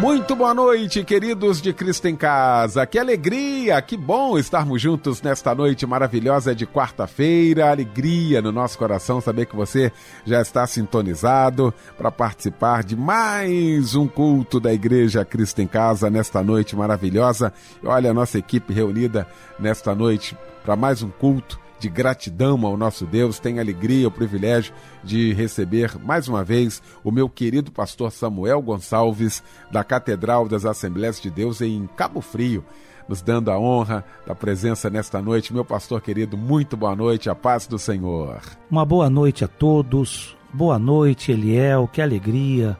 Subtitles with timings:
[0.00, 2.86] Muito boa noite, queridos de Cristo em Casa.
[2.86, 7.68] Que alegria, que bom estarmos juntos nesta noite maravilhosa de quarta-feira.
[7.68, 9.90] Alegria no nosso coração saber que você
[10.24, 16.44] já está sintonizado para participar de mais um culto da Igreja Cristo em Casa nesta
[16.44, 17.52] noite maravilhosa.
[17.82, 19.26] Olha a nossa equipe reunida
[19.58, 24.74] nesta noite para mais um culto de gratidão ao nosso Deus, tenho alegria, o privilégio
[25.02, 31.20] de receber mais uma vez o meu querido pastor Samuel Gonçalves, da Catedral das Assembleias
[31.20, 32.64] de Deus em Cabo Frio,
[33.08, 35.54] nos dando a honra da presença nesta noite.
[35.54, 38.40] Meu pastor querido, muito boa noite, a paz do Senhor.
[38.70, 42.76] Uma boa noite a todos, boa noite, Eliel, que alegria.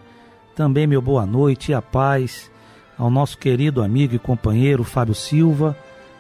[0.55, 2.51] Também meu boa noite e a paz
[2.99, 5.77] ao nosso querido amigo e companheiro Fábio Silva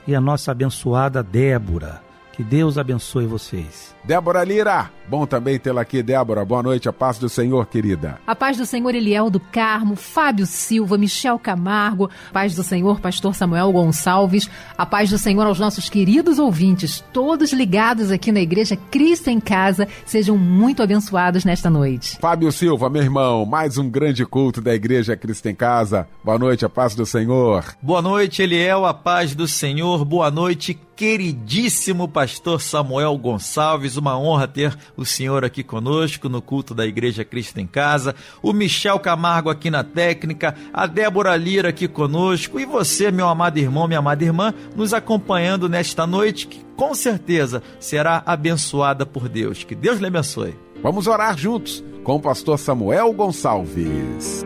[0.06, 2.07] e a nossa abençoada Débora.
[2.38, 3.96] Que Deus abençoe vocês.
[4.04, 6.44] Débora Lira, bom também tê-la aqui, Débora.
[6.44, 8.18] Boa noite, a paz do Senhor, querida.
[8.26, 13.34] A paz do Senhor, Eliel do Carmo, Fábio Silva, Michel Camargo, paz do Senhor, pastor
[13.34, 18.76] Samuel Gonçalves, a paz do Senhor aos nossos queridos ouvintes, todos ligados aqui na Igreja
[18.76, 22.18] Cristo em Casa, sejam muito abençoados nesta noite.
[22.20, 26.06] Fábio Silva, meu irmão, mais um grande culto da Igreja Cristo em Casa.
[26.22, 27.64] Boa noite, a paz do Senhor.
[27.80, 30.04] Boa noite, Eliel, a paz do Senhor.
[30.04, 33.96] Boa noite, queridíssimo pastor Samuel Gonçalves.
[33.96, 38.16] Uma honra ter o senhor aqui conosco no culto da Igreja Cristo em Casa.
[38.42, 43.58] O Michel Camargo aqui na técnica, a Débora Lira aqui conosco e você, meu amado
[43.58, 49.62] irmão, minha amada irmã, nos acompanhando nesta noite que com certeza será abençoada por Deus.
[49.62, 50.56] Que Deus lhe abençoe.
[50.82, 54.44] Vamos orar juntos com o pastor Samuel Gonçalves.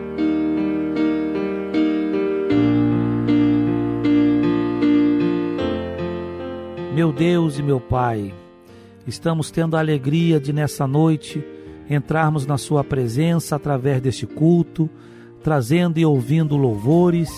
[6.93, 8.31] Meu Deus e meu Pai,
[9.07, 11.43] estamos tendo a alegria de nessa noite
[11.89, 14.89] entrarmos na Sua presença através deste culto,
[15.43, 17.29] trazendo e ouvindo louvores,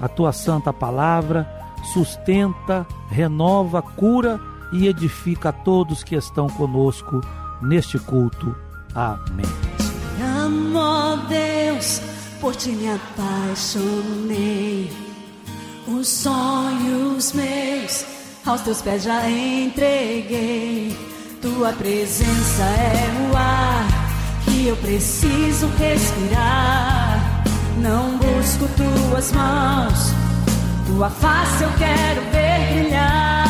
[0.00, 1.48] a Tua santa palavra
[1.92, 4.40] sustenta, renova, cura
[4.72, 7.20] e edifica a todos que estão conosco
[7.62, 8.54] neste culto.
[8.94, 9.46] Amém.
[10.44, 12.00] Amo Deus,
[12.40, 14.90] por ti me apaixonei,
[15.86, 18.17] os sonhos meus
[18.48, 20.96] aos teus pés já entreguei.
[21.42, 23.86] Tua presença é o ar
[24.44, 27.44] que eu preciso respirar.
[27.80, 30.12] Não busco tuas mãos,
[30.86, 33.44] tua face eu quero ver brilhar.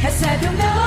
[0.00, 0.83] Recebe o meu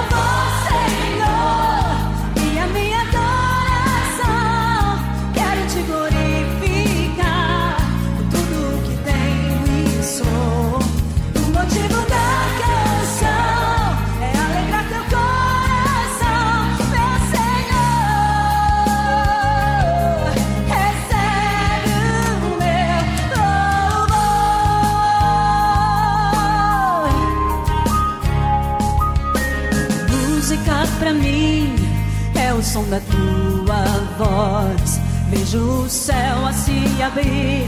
[32.78, 33.84] som da tua
[34.18, 35.00] voz.
[35.32, 37.66] Vejo o céu a se abrir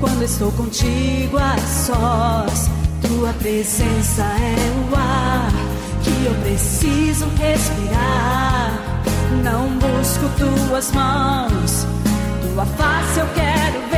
[0.00, 2.70] quando estou contigo a sós.
[3.06, 5.50] Tua presença é o ar
[6.02, 8.72] que eu preciso respirar.
[9.44, 11.86] Não busco tuas mãos,
[12.42, 13.97] tua face eu quero ver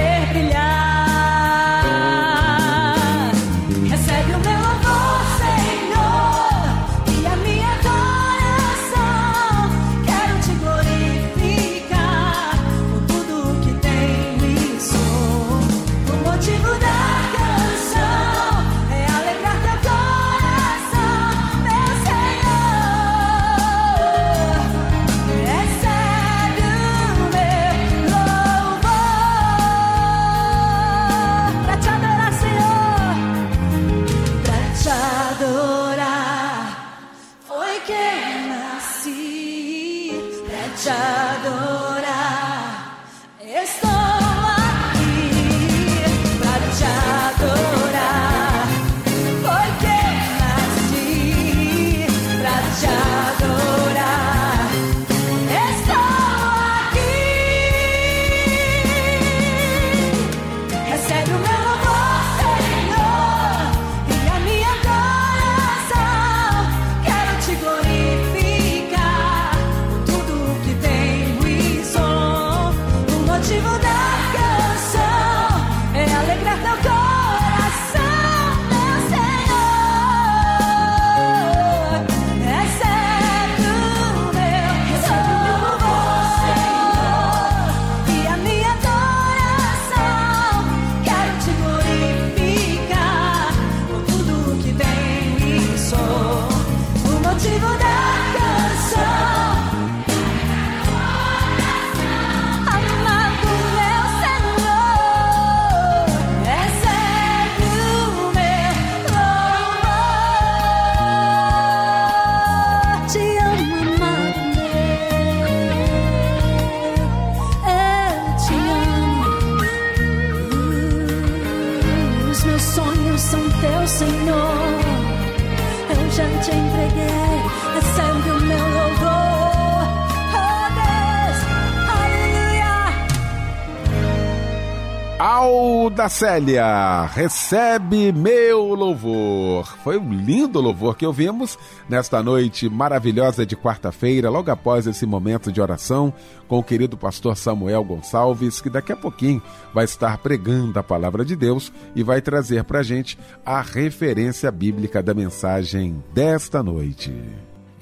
[136.21, 139.67] Célia, recebe meu louvor.
[139.83, 141.59] Foi um lindo louvor que ouvimos
[141.89, 146.13] nesta noite maravilhosa de quarta-feira, logo após esse momento de oração
[146.47, 149.41] com o querido pastor Samuel Gonçalves, que daqui a pouquinho
[149.73, 154.53] vai estar pregando a palavra de Deus e vai trazer para a gente a referência
[154.53, 157.15] bíblica da mensagem desta noite.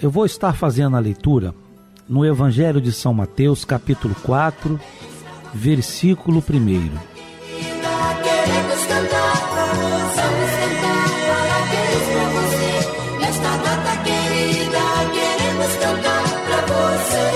[0.00, 1.52] Eu vou estar fazendo a leitura
[2.08, 4.78] no Evangelho de São Mateus, capítulo 4,
[5.52, 7.18] versículo 1.
[8.48, 9.34] Queremos cantar,
[10.16, 12.72] vamos cantar parabéns pra você.
[13.20, 17.26] Nesta data querida, queremos cantar pra você.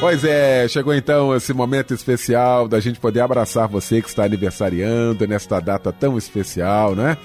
[0.00, 5.26] Pois é, chegou então esse momento especial da gente poder abraçar você que está aniversariando
[5.26, 7.18] nesta data tão especial, né?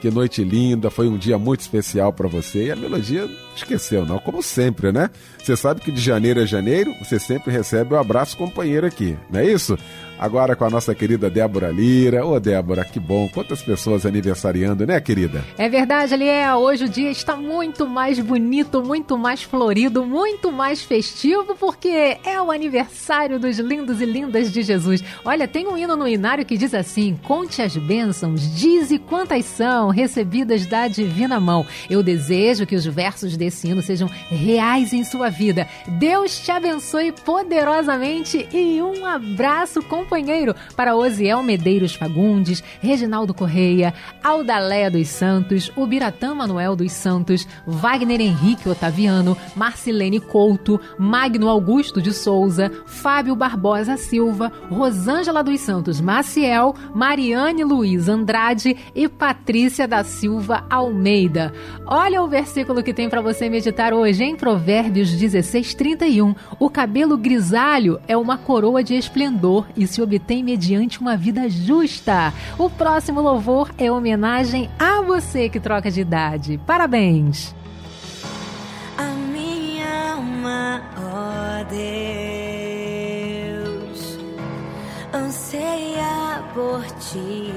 [0.00, 2.66] Que noite linda, foi um dia muito especial para você.
[2.66, 4.18] E a melodia esqueceu, não?
[4.18, 5.10] Como sempre, né?
[5.38, 9.40] Você sabe que de janeiro a janeiro você sempre recebe o abraço companheiro aqui, não
[9.40, 9.76] é isso?
[10.18, 12.26] Agora com a nossa querida Débora Lira.
[12.26, 13.28] Ô Débora, que bom.
[13.28, 15.44] Quantas pessoas aniversariando, né, querida?
[15.56, 16.56] É verdade, Aliel.
[16.56, 22.42] Hoje o dia está muito mais bonito, muito mais florido, muito mais festivo, porque é
[22.42, 25.04] o aniversário dos lindos e lindas de Jesus.
[25.24, 29.90] Olha, tem um hino no inário que diz assim: Conte as bênçãos, dize quantas são
[29.90, 31.64] recebidas da divina mão.
[31.88, 35.68] Eu desejo que os versos desse hino sejam reais em sua vida.
[35.86, 43.92] Deus te abençoe poderosamente e um abraço com companheiro para Osiel Medeiros Fagundes, Reginaldo Correia,
[44.24, 52.14] Aldaléia dos Santos, Ubiratã Manuel dos Santos, Wagner Henrique Otaviano, Marcilene Couto, Magno Augusto de
[52.14, 60.64] Souza, Fábio Barbosa Silva, Rosângela dos Santos Maciel, Mariane Luiz Andrade e Patrícia da Silva
[60.70, 61.52] Almeida.
[61.84, 66.34] Olha o versículo que tem para você meditar hoje em Provérbios 16, 31.
[66.58, 71.48] O cabelo grisalho é uma coroa de esplendor e se se obtém mediante uma vida
[71.48, 72.32] justa.
[72.56, 76.60] O próximo louvor é homenagem a você que troca de idade.
[76.64, 77.52] Parabéns!
[78.96, 81.64] A minha alma, ó
[83.58, 84.18] Deus,
[85.12, 87.52] anseia por ti.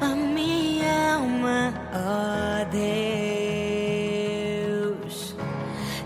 [0.00, 2.64] A minha alma, ó
[5.10, 5.34] Deus,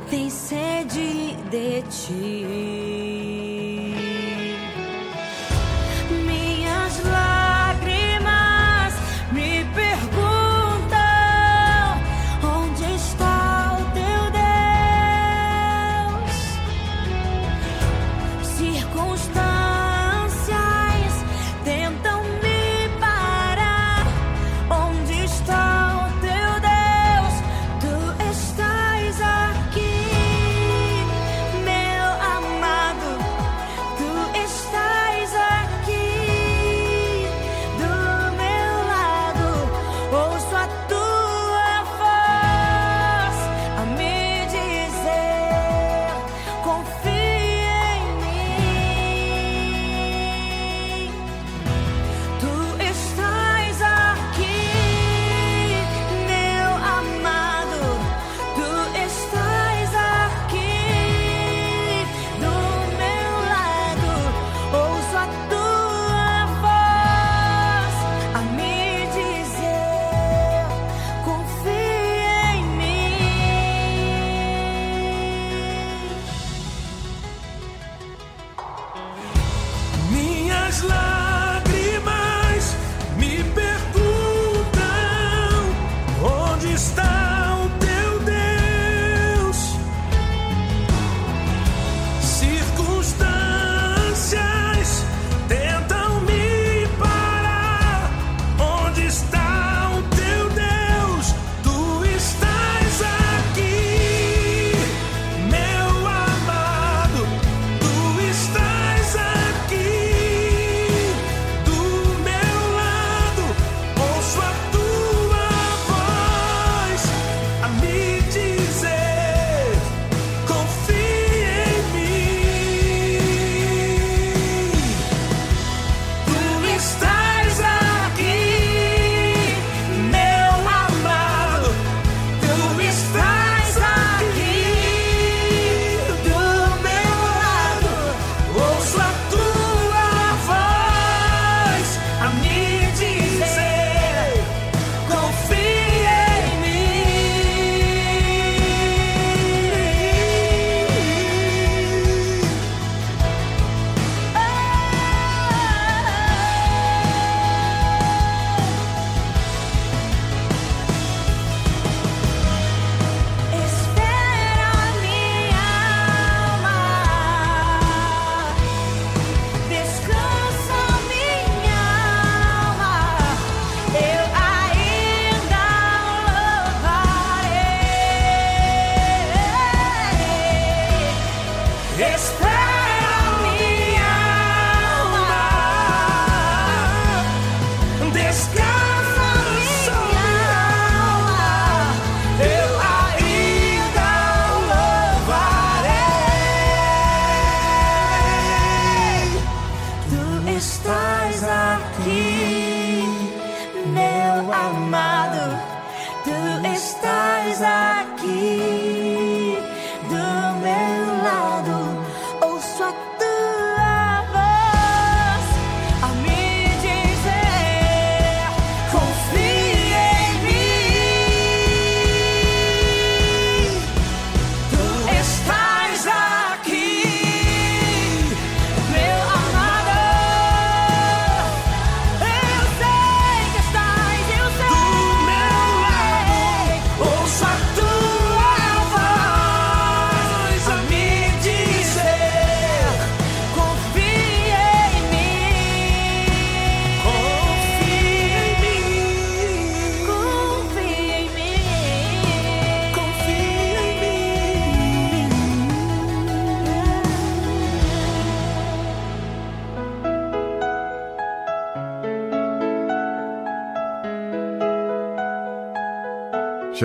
[0.08, 2.53] tem sede de ti.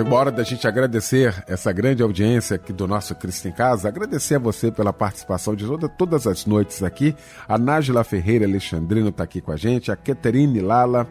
[0.00, 3.86] Chegou a hora da gente agradecer essa grande audiência aqui do nosso Cristo em Casa.
[3.86, 7.14] Agradecer a você pela participação de toda, todas as noites aqui.
[7.46, 11.06] A Nájila Ferreira Alexandrino está aqui com a gente, a Keterine Lala,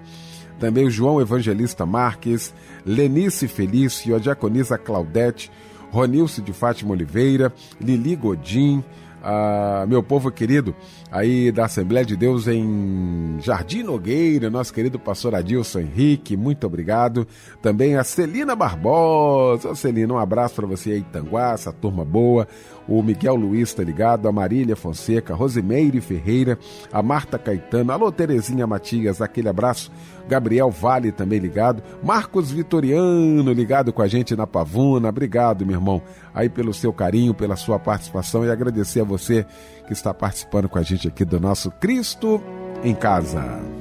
[0.60, 2.52] também o João Evangelista Marques,
[2.84, 5.52] Lenice Felício, a Diaconisa Claudete,
[5.92, 8.84] Ronilce de Fátima Oliveira, Lili Godin,
[9.24, 10.76] ah, meu povo querido,
[11.12, 17.28] aí da Assembleia de Deus em Jardim Nogueira, nosso querido pastor Adilson Henrique, muito obrigado.
[17.62, 22.48] Também a Celina Barbosa, Celina, um abraço para você aí, Tanguá, essa turma boa.
[22.90, 26.58] O Miguel Luiz tá ligado, a Marília Fonseca, Rosimeire Ferreira,
[26.92, 29.92] a Marta Caetano, alô Terezinha Matias, aquele abraço.
[30.28, 36.02] Gabriel Vale também ligado, Marcos Vitoriano ligado com a gente na Pavuna, obrigado, meu irmão,
[36.34, 39.46] aí pelo seu carinho, pela sua participação e agradecer a você
[39.86, 42.42] que está participando com a gente aqui do nosso Cristo
[42.84, 43.79] em Casa.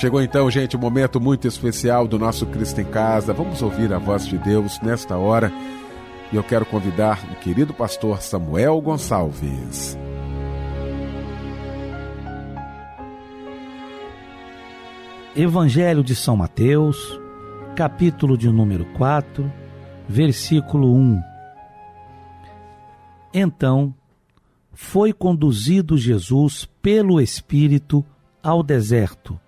[0.00, 3.34] Chegou então, gente, um momento muito especial do nosso Cristo em Casa.
[3.34, 5.52] Vamos ouvir a voz de Deus nesta hora.
[6.32, 9.98] E eu quero convidar o querido pastor Samuel Gonçalves.
[15.36, 17.20] Evangelho de São Mateus,
[17.76, 19.52] capítulo de número 4,
[20.08, 21.20] versículo 1.
[23.34, 23.94] Então
[24.72, 28.02] foi conduzido Jesus pelo Espírito
[28.42, 29.38] ao deserto,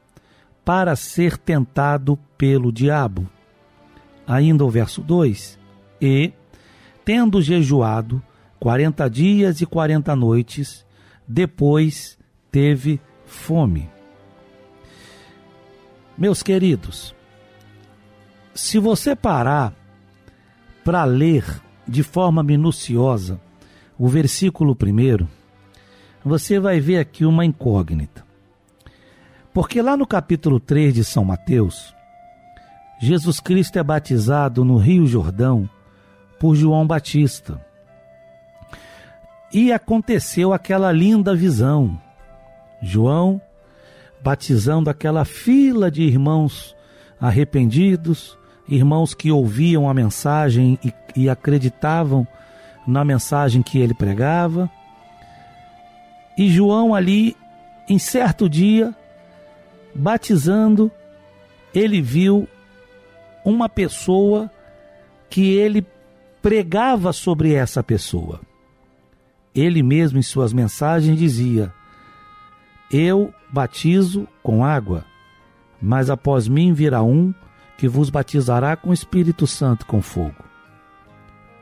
[0.65, 3.29] para ser tentado pelo diabo.
[4.27, 5.59] Ainda o verso 2:
[6.01, 6.33] E,
[7.05, 8.23] tendo jejuado
[8.59, 10.87] quarenta dias e quarenta noites,
[11.27, 12.19] depois
[12.51, 13.91] teve fome.
[16.17, 17.15] Meus queridos,
[18.55, 19.75] se você parar
[20.85, 21.45] para ler
[21.89, 23.41] de forma minuciosa
[23.99, 25.29] o versículo primeiro,
[26.25, 28.22] você vai ver aqui uma incógnita.
[29.53, 31.95] Porque lá no capítulo 3 de São Mateus,
[32.99, 35.69] Jesus Cristo é batizado no Rio Jordão
[36.41, 37.61] por João Batista.
[39.53, 42.01] E aconteceu aquela linda visão.
[42.81, 43.41] João
[44.23, 46.75] batizando aquela fila de irmãos
[47.21, 52.27] arrependidos, irmãos que ouviam a mensagem e, e acreditavam
[52.87, 54.71] na mensagem que ele pregava.
[56.39, 57.37] E João ali,
[57.89, 58.95] em certo dia,
[59.95, 60.91] batizando,
[61.75, 62.49] ele viu
[63.45, 64.51] uma pessoa
[65.29, 65.87] que ele
[66.41, 68.41] pregava sobre essa pessoa.
[69.55, 71.73] Ele mesmo em suas mensagens dizia:
[72.91, 75.05] Eu batizo com água,
[75.81, 77.35] mas após mim virá um
[77.77, 80.45] que vos batizará com o Espírito Santo com fogo.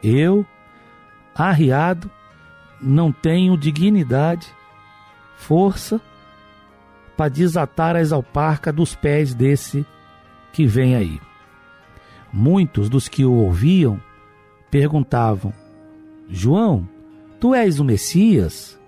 [0.02, 0.46] Eu,
[1.34, 2.10] arriado,
[2.80, 4.46] não tenho dignidade,
[5.36, 6.00] força
[7.20, 9.84] para desatar as alparcas dos pés desse
[10.54, 11.20] que vem aí.
[12.32, 14.00] Muitos dos que o ouviam
[14.70, 15.52] perguntavam:
[16.30, 16.88] João,
[17.38, 18.80] tu és o Messias?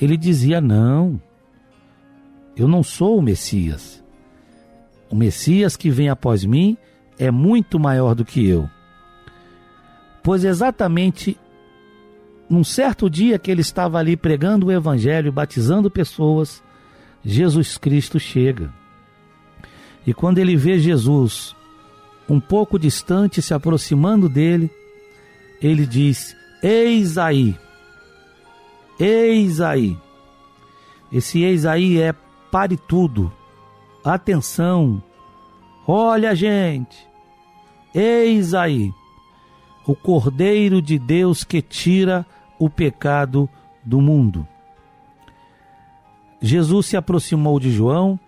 [0.00, 1.22] Ele dizia: Não,
[2.56, 4.02] eu não sou o Messias.
[5.08, 6.76] O Messias que vem após mim
[7.16, 8.68] é muito maior do que eu.
[10.24, 11.38] Pois exatamente
[12.50, 16.65] num certo dia que ele estava ali pregando o Evangelho, batizando pessoas,
[17.28, 18.72] Jesus Cristo chega.
[20.06, 21.56] E quando ele vê Jesus
[22.28, 24.70] um pouco distante, se aproximando dele,
[25.60, 27.58] ele diz: Eis aí,
[29.00, 29.98] eis aí.
[31.12, 32.14] Esse eis aí é
[32.50, 33.32] pare tudo,
[34.04, 35.02] atenção,
[35.86, 36.96] olha, gente,
[37.92, 38.92] eis aí,
[39.84, 42.24] o Cordeiro de Deus que tira
[42.56, 43.50] o pecado
[43.84, 44.46] do mundo.
[46.40, 48.18] Jesus se aproximou de João.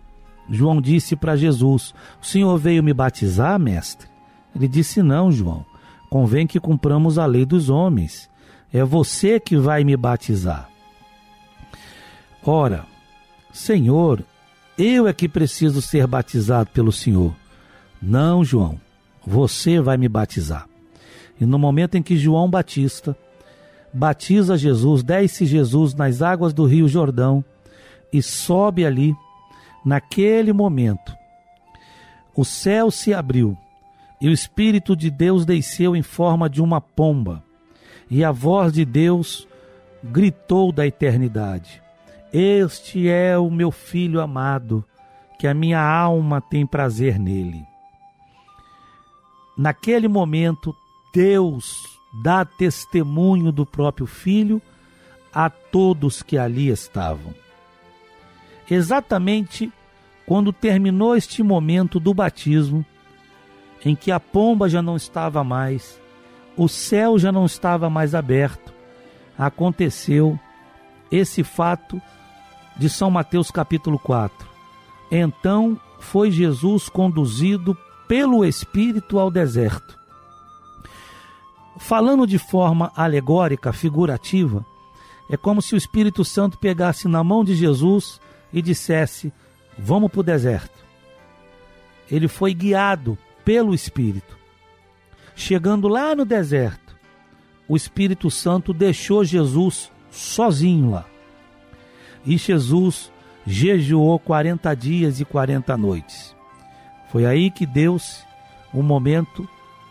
[0.48, 4.08] João disse para Jesus: O senhor veio me batizar, mestre?
[4.54, 5.64] Ele disse: Não, João.
[6.08, 8.30] Convém que cumpramos a lei dos homens.
[8.72, 10.68] É você que vai me batizar.
[12.44, 12.86] Ora,
[13.52, 14.24] Senhor,
[14.78, 17.34] eu é que preciso ser batizado pelo Senhor.
[18.00, 18.80] Não, João,
[19.26, 20.66] você vai me batizar.
[21.40, 23.16] E no momento em que João Batista
[23.92, 27.44] batiza Jesus, desce Jesus nas águas do Rio Jordão
[28.12, 29.14] e sobe ali,
[29.84, 31.16] naquele momento,
[32.34, 33.56] o céu se abriu
[34.20, 37.42] e o Espírito de Deus desceu em forma de uma pomba,
[38.10, 39.46] e a voz de Deus
[40.02, 41.82] gritou da eternidade:
[42.32, 44.84] Este é o meu filho amado,
[45.38, 47.64] que a minha alma tem prazer nele.
[49.56, 50.74] Naquele momento,
[51.12, 51.74] Deus
[52.22, 54.62] dá testemunho do próprio filho
[55.32, 57.34] a todos que ali estavam.
[58.70, 59.72] Exatamente
[60.26, 62.84] quando terminou este momento do batismo,
[63.84, 66.00] em que a pomba já não estava mais,
[66.56, 68.72] o céu já não estava mais aberto,
[69.38, 70.38] aconteceu
[71.10, 72.00] esse fato
[72.76, 74.46] de São Mateus capítulo 4.
[75.10, 77.76] Então foi Jesus conduzido
[78.06, 79.98] pelo Espírito ao deserto.
[81.78, 84.64] Falando de forma alegórica, figurativa,
[85.30, 88.20] é como se o Espírito Santo pegasse na mão de Jesus
[88.52, 89.32] e dissesse:
[89.78, 90.78] Vamos para o deserto.
[92.10, 94.36] Ele foi guiado pelo Espírito.
[95.34, 96.96] Chegando lá no deserto,
[97.68, 101.04] o Espírito Santo deixou Jesus sozinho lá.
[102.24, 103.12] E Jesus
[103.46, 106.34] jejuou 40 dias e 40 noites.
[107.10, 108.22] Foi aí que deu-se
[108.72, 109.48] o momento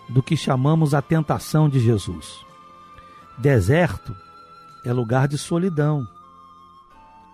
[0.09, 2.45] do que chamamos a tentação de Jesus.
[3.37, 4.15] Deserto
[4.85, 6.07] é lugar de solidão.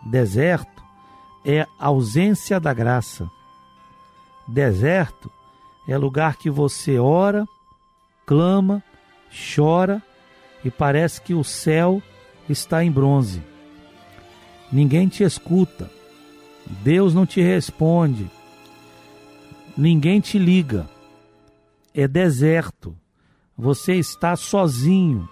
[0.05, 0.72] Deserto
[1.45, 3.29] é ausência da graça.
[4.47, 5.31] Deserto
[5.87, 7.45] é lugar que você ora,
[8.25, 8.83] clama,
[9.55, 10.01] chora
[10.63, 12.01] e parece que o céu
[12.47, 13.41] está em bronze.
[14.71, 15.91] Ninguém te escuta,
[16.65, 18.29] Deus não te responde,
[19.77, 20.89] ninguém te liga.
[21.93, 22.97] É deserto,
[23.57, 25.29] você está sozinho.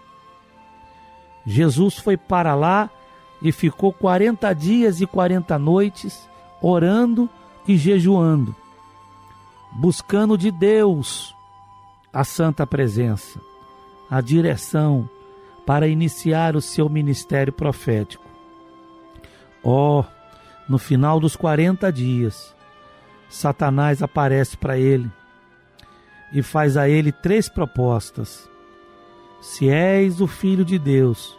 [1.45, 2.89] Jesus foi para lá
[3.41, 6.29] e ficou 40 dias e 40 noites
[6.61, 7.29] orando
[7.67, 8.55] e jejuando
[9.71, 11.35] buscando de Deus
[12.11, 13.39] a santa presença,
[14.09, 15.09] a direção
[15.65, 18.25] para iniciar o seu ministério profético.
[19.63, 20.03] Oh,
[20.67, 22.53] no final dos 40 dias,
[23.29, 25.09] Satanás aparece para ele
[26.33, 28.49] e faz a ele três propostas.
[29.41, 31.37] Se és o filho de Deus,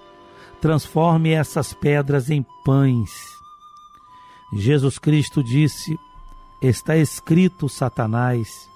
[0.63, 3.11] transforme essas pedras em pães.
[4.53, 5.99] Jesus Cristo disse
[6.63, 8.71] Está escrito, Satanás: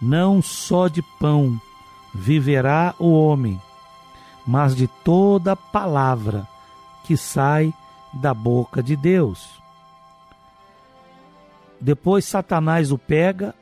[0.00, 1.60] não só de pão
[2.12, 3.62] viverá o homem,
[4.44, 6.48] mas de toda palavra
[7.04, 7.72] que sai
[8.12, 9.62] da boca de Deus.
[11.80, 13.54] Depois Satanás o pega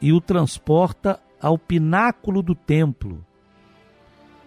[0.00, 3.24] e o transporta ao pináculo do templo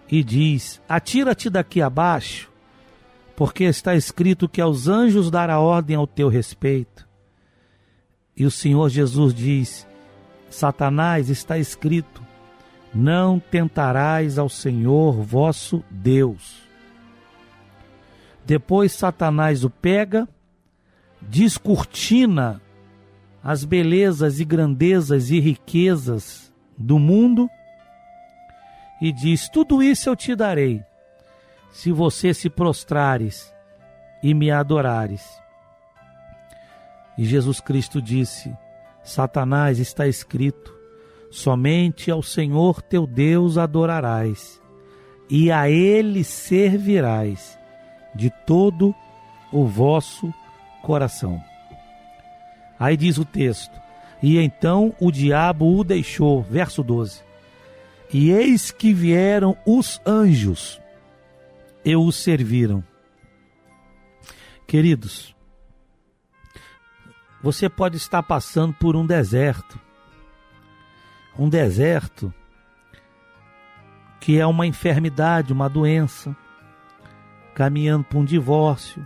[0.08, 2.50] e diz: Atira-te daqui abaixo,
[3.36, 7.06] porque está escrito que aos anjos dará ordem ao teu respeito.
[8.36, 9.86] E o Senhor Jesus diz:
[10.50, 12.22] Satanás está escrito:
[12.94, 16.62] Não tentarás ao Senhor vosso Deus.
[18.44, 20.28] Depois Satanás o pega,
[21.20, 22.60] descortina
[23.42, 27.48] as belezas e grandezas e riquezas do mundo
[29.00, 30.82] e diz: Tudo isso eu te darei,
[31.70, 33.52] se você se prostrares
[34.22, 35.40] e me adorares.
[37.16, 38.56] E Jesus Cristo disse:
[39.02, 40.74] Satanás está escrito:
[41.34, 44.60] somente ao Senhor teu Deus adorarás,
[45.28, 47.58] e a Ele servirás
[48.14, 48.94] de todo
[49.52, 50.32] o vosso
[50.80, 51.42] coração.
[52.78, 53.80] Aí diz o texto:
[54.22, 57.22] E então o diabo o deixou, verso 12.
[58.14, 60.80] E eis que vieram os anjos
[61.84, 62.84] e o serviram.
[64.68, 65.34] Queridos,
[67.42, 69.80] você pode estar passando por um deserto.
[71.36, 72.32] Um deserto
[74.20, 76.36] que é uma enfermidade, uma doença,
[77.52, 79.04] caminhando para um divórcio,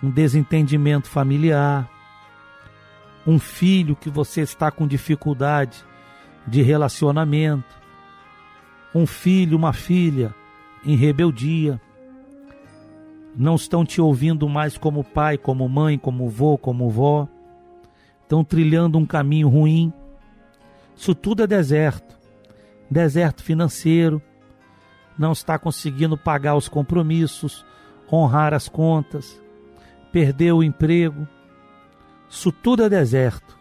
[0.00, 1.90] um desentendimento familiar,
[3.26, 5.84] um filho que você está com dificuldade
[6.46, 7.74] de relacionamento,
[8.94, 10.34] um filho, uma filha
[10.84, 11.80] em rebeldia.
[13.36, 17.26] não estão te ouvindo mais como pai, como mãe, como vô, como vó,
[18.22, 19.92] estão trilhando um caminho ruim.
[20.94, 22.14] Isso tudo é deserto.
[22.88, 24.22] Deserto financeiro,
[25.18, 27.64] não está conseguindo pagar os compromissos,
[28.12, 29.40] honrar as contas,
[30.12, 31.26] perdeu o emprego.
[32.28, 33.58] Isso tudo é deserto.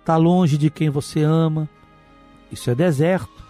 [0.00, 1.68] Está longe de quem você ama.
[2.50, 3.42] Isso é deserto.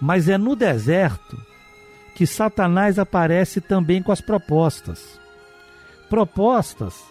[0.00, 1.36] Mas é no deserto
[2.14, 5.20] que Satanás aparece também com as propostas.
[6.08, 7.04] Propostas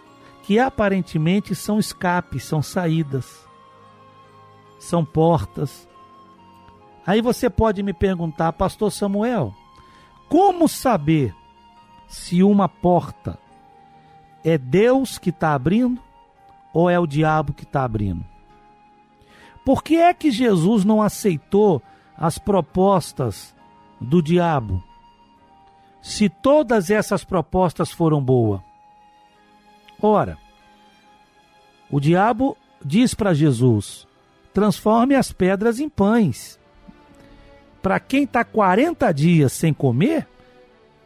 [0.43, 3.47] que aparentemente são escapes, são saídas,
[4.79, 5.87] são portas.
[7.05, 9.53] Aí você pode me perguntar, Pastor Samuel,
[10.29, 11.35] como saber
[12.07, 13.37] se uma porta
[14.43, 16.01] é Deus que está abrindo
[16.73, 18.23] ou é o diabo que está abrindo?
[19.65, 21.81] Por que é que Jesus não aceitou
[22.17, 23.55] as propostas
[23.99, 24.83] do diabo?
[26.01, 28.61] Se todas essas propostas foram boas.
[30.01, 30.37] Ora,
[31.91, 34.07] o diabo diz para Jesus:
[34.53, 36.59] transforme as pedras em pães.
[37.81, 40.27] Para quem está 40 dias sem comer,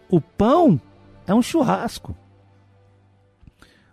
[0.10, 0.80] o pão
[1.26, 2.16] é um churrasco.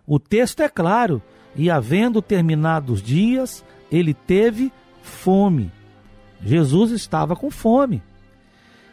[0.05, 1.21] O texto é claro:
[1.55, 5.71] e havendo terminados os dias, ele teve fome.
[6.41, 8.01] Jesus estava com fome.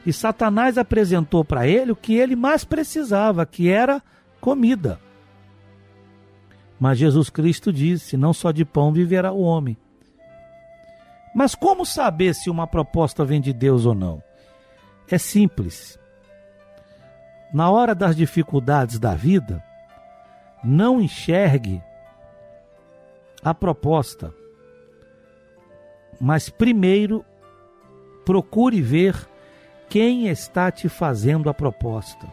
[0.04, 4.02] E Satanás apresentou para ele o que ele mais precisava, que era
[4.40, 4.98] comida.
[6.78, 9.76] Mas Jesus Cristo disse: não só de pão viverá o homem.
[11.34, 14.22] Mas como saber se uma proposta vem de Deus ou não?
[15.08, 15.98] É simples.
[17.52, 19.62] Na hora das dificuldades da vida,
[20.62, 21.82] não enxergue
[23.42, 24.34] a proposta,
[26.20, 27.24] mas primeiro
[28.24, 29.16] procure ver
[29.88, 32.26] quem está te fazendo a proposta.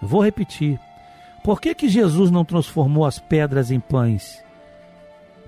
[0.00, 0.80] Vou repetir.
[1.44, 4.42] Por que, que Jesus não transformou as pedras em pães?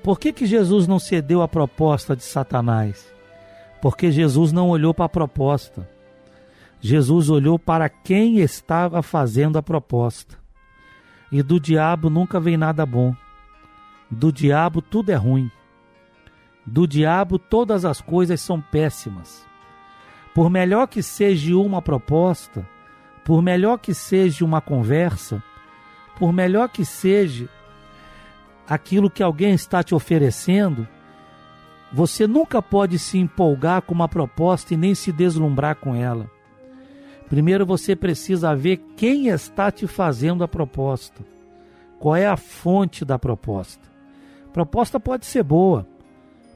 [0.02, 3.06] Por que, que Jesus não cedeu à proposta de Satanás?
[3.80, 5.88] Porque Jesus não olhou para a proposta.
[6.80, 10.36] Jesus olhou para quem estava fazendo a proposta.
[11.30, 13.14] E do diabo nunca vem nada bom.
[14.14, 15.50] Do diabo tudo é ruim.
[16.66, 19.46] Do diabo todas as coisas são péssimas.
[20.34, 22.68] Por melhor que seja uma proposta,
[23.24, 25.42] por melhor que seja uma conversa,
[26.18, 27.48] por melhor que seja
[28.68, 30.86] aquilo que alguém está te oferecendo,
[31.90, 36.30] você nunca pode se empolgar com uma proposta e nem se deslumbrar com ela.
[37.30, 41.22] Primeiro você precisa ver quem está te fazendo a proposta.
[41.98, 43.91] Qual é a fonte da proposta?
[44.52, 45.86] Proposta pode ser boa,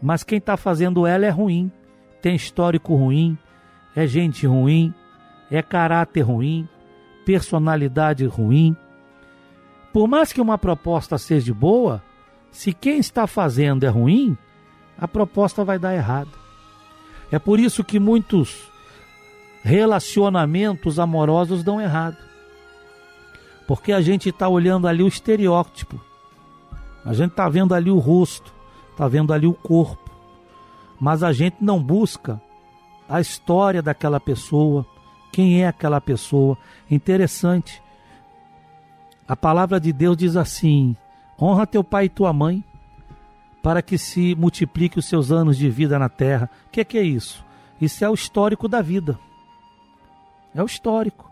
[0.02, 1.70] mas quem está fazendo ela é ruim,
[2.20, 3.38] tem histórico ruim,
[3.94, 4.92] é gente ruim,
[5.50, 6.68] é caráter ruim,
[7.24, 8.76] personalidade ruim.
[9.92, 12.02] Por mais que uma proposta seja boa,
[12.50, 14.36] se quem está fazendo é ruim,
[14.98, 16.30] a proposta vai dar errado.
[17.30, 18.70] É por isso que muitos
[19.62, 22.18] relacionamentos amorosos dão errado.
[23.66, 26.00] Porque a gente está olhando ali o estereótipo,
[27.06, 28.52] a gente está vendo ali o rosto,
[28.90, 30.10] está vendo ali o corpo,
[30.98, 32.42] mas a gente não busca
[33.08, 34.84] a história daquela pessoa,
[35.30, 36.58] quem é aquela pessoa.
[36.90, 37.80] Interessante.
[39.28, 40.96] A palavra de Deus diz assim:
[41.40, 42.64] honra teu pai e tua mãe,
[43.62, 46.50] para que se multiplique os seus anos de vida na terra.
[46.66, 47.44] O que, que é isso?
[47.80, 49.16] Isso é o histórico da vida.
[50.52, 51.30] É o histórico.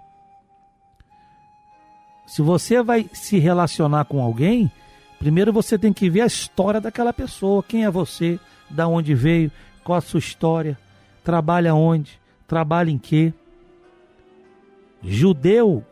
[2.27, 4.71] Se você vai se relacionar com alguém,
[5.25, 7.63] primeiro você tem que ver a história daquela pessoa.
[7.63, 8.39] Quem é você?
[8.69, 9.51] Da onde veio?
[9.83, 10.79] Qual a sua história?
[11.25, 12.21] Trabalha onde?
[12.47, 13.33] Trabalha em quê?
[15.03, 15.83] Judeu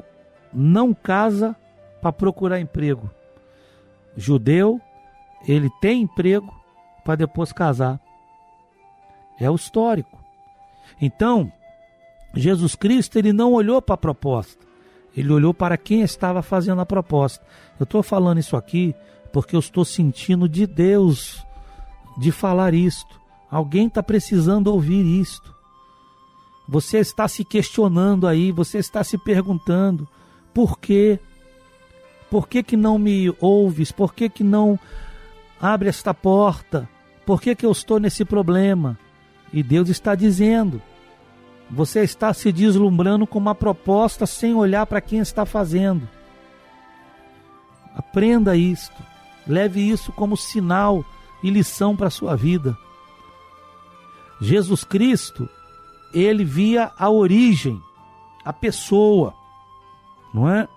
[0.53, 1.57] não casa
[2.03, 3.11] para procurar emprego.
[4.15, 4.79] Judeu,
[5.49, 6.55] ele tem emprego
[7.03, 7.99] para depois casar.
[9.41, 10.23] É o histórico.
[11.01, 11.51] Então,
[12.35, 14.63] Jesus Cristo ele não olhou para a proposta.
[15.17, 17.43] Ele olhou para quem estava fazendo a proposta.
[17.81, 18.95] Eu estou falando isso aqui
[19.33, 21.45] porque eu estou sentindo de Deus
[22.19, 23.21] de falar isto.
[23.51, 25.55] Alguém está precisando ouvir isto.
[26.69, 30.09] Você está se questionando aí, você está se perguntando
[30.55, 31.19] por quê?
[32.31, 33.93] Por que, que não me ouves?
[33.93, 34.79] Por que, que não
[35.61, 36.89] abre esta porta?
[37.27, 38.99] Por que, que eu estou nesse problema?
[39.53, 40.81] E Deus está dizendo:
[41.71, 46.09] você está se deslumbrando com uma proposta sem olhar para quem está fazendo.
[47.95, 49.03] Aprenda isto,
[49.47, 51.05] leve isso como sinal
[51.43, 52.77] e lição para a sua vida.
[54.41, 55.49] Jesus Cristo,
[56.13, 57.81] ele via a origem,
[58.45, 59.35] a pessoa.
[60.33, 60.69] não é?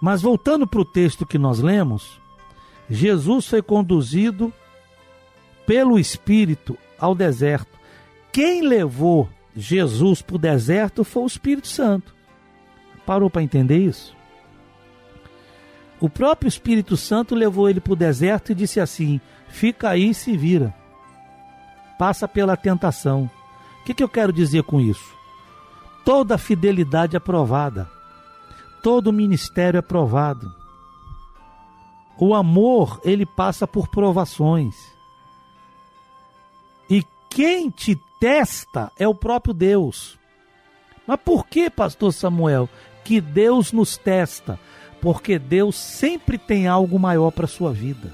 [0.00, 2.20] Mas voltando para o texto que nós lemos,
[2.88, 4.52] Jesus foi conduzido
[5.66, 7.76] pelo Espírito ao deserto.
[8.32, 12.14] Quem levou Jesus para o deserto foi o Espírito Santo.
[13.04, 14.15] Parou para entender isso?
[16.00, 20.14] O próprio Espírito Santo levou ele para o deserto e disse assim: fica aí e
[20.14, 20.74] se vira.
[21.98, 23.30] Passa pela tentação.
[23.80, 25.14] O que, que eu quero dizer com isso?
[26.04, 27.90] Toda fidelidade é provada,
[28.82, 30.54] todo ministério é provado.
[32.18, 34.74] O amor, ele passa por provações.
[36.88, 40.18] E quem te testa é o próprio Deus.
[41.06, 42.68] Mas por que, pastor Samuel,
[43.04, 44.58] que Deus nos testa?
[45.06, 48.12] Porque Deus sempre tem algo maior para a sua vida.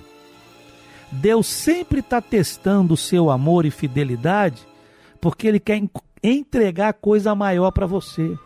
[1.10, 4.68] Deus sempre está testando o seu amor e fidelidade,
[5.18, 5.82] porque Ele quer
[6.22, 8.36] entregar coisa maior para você.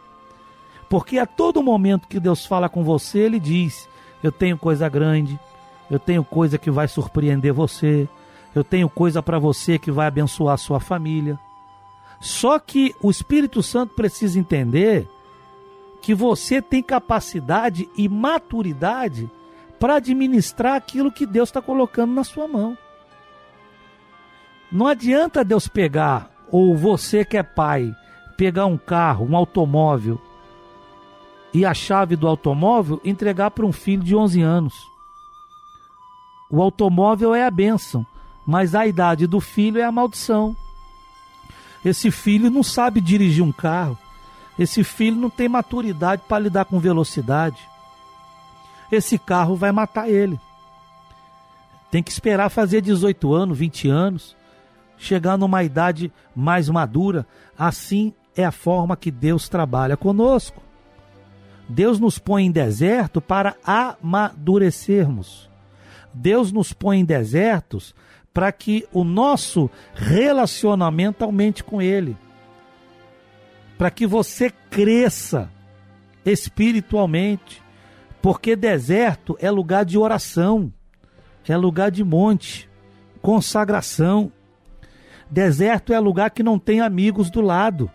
[0.88, 3.88] Porque a todo momento que Deus fala com você, Ele diz:
[4.22, 5.36] Eu tenho coisa grande,
[5.90, 8.08] eu tenho coisa que vai surpreender você,
[8.54, 11.36] eu tenho coisa para você que vai abençoar a sua família.
[12.20, 15.08] Só que o Espírito Santo precisa entender
[16.06, 19.28] que você tem capacidade e maturidade
[19.76, 22.78] para administrar aquilo que Deus está colocando na sua mão.
[24.70, 27.92] Não adianta Deus pegar, ou você que é pai,
[28.36, 30.22] pegar um carro, um automóvel,
[31.52, 34.74] e a chave do automóvel entregar para um filho de 11 anos.
[36.48, 38.06] O automóvel é a bênção,
[38.46, 40.56] mas a idade do filho é a maldição.
[41.84, 43.98] Esse filho não sabe dirigir um carro.
[44.58, 47.58] Esse filho não tem maturidade para lidar com velocidade.
[48.90, 50.38] Esse carro vai matar ele.
[51.90, 54.36] Tem que esperar fazer 18 anos, 20 anos,
[54.96, 57.26] chegar numa idade mais madura.
[57.58, 60.62] Assim é a forma que Deus trabalha conosco.
[61.68, 65.50] Deus nos põe em deserto para amadurecermos.
[66.14, 67.94] Deus nos põe em desertos
[68.32, 72.16] para que o nosso relacionamento aumente com Ele.
[73.76, 75.50] Para que você cresça
[76.24, 77.62] espiritualmente.
[78.20, 80.72] Porque deserto é lugar de oração,
[81.46, 82.68] é lugar de monte,
[83.22, 84.32] consagração.
[85.30, 87.90] Deserto é lugar que não tem amigos do lado,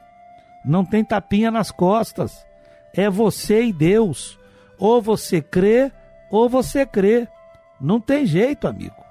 [0.64, 2.46] não tem tapinha nas costas.
[2.94, 4.40] É você e Deus.
[4.78, 5.92] Ou você crê,
[6.30, 7.28] ou você crê.
[7.80, 9.04] Não tem jeito, amigo.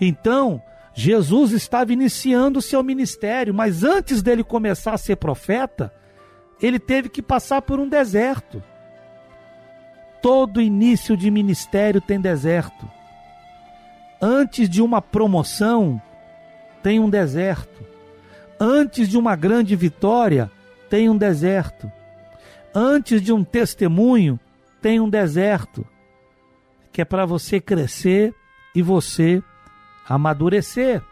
[0.00, 0.62] Então,
[0.94, 5.92] Jesus estava iniciando o seu ministério, mas antes dele começar a ser profeta,
[6.62, 8.62] ele teve que passar por um deserto.
[10.22, 12.88] Todo início de ministério tem deserto.
[14.22, 16.00] Antes de uma promoção,
[16.82, 17.84] tem um deserto.
[18.58, 20.50] Antes de uma grande vitória,
[20.88, 21.90] tem um deserto.
[22.72, 24.38] Antes de um testemunho,
[24.80, 25.84] tem um deserto
[26.92, 28.32] que é para você crescer
[28.74, 29.42] e você
[30.08, 31.02] amadurecer.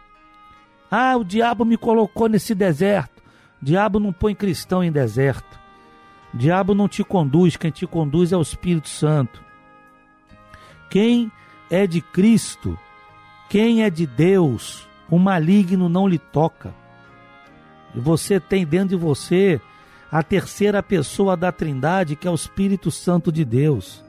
[0.91, 3.23] Ah, o diabo me colocou nesse deserto.
[3.61, 5.59] Diabo não põe cristão em deserto.
[6.35, 9.43] Diabo não te conduz, quem te conduz é o Espírito Santo.
[10.91, 11.31] Quem
[11.71, 12.79] é de Cristo,
[13.49, 16.75] quem é de Deus, o maligno não lhe toca.
[17.95, 19.61] E você tem dentro de você
[20.11, 24.05] a terceira pessoa da Trindade, que é o Espírito Santo de Deus.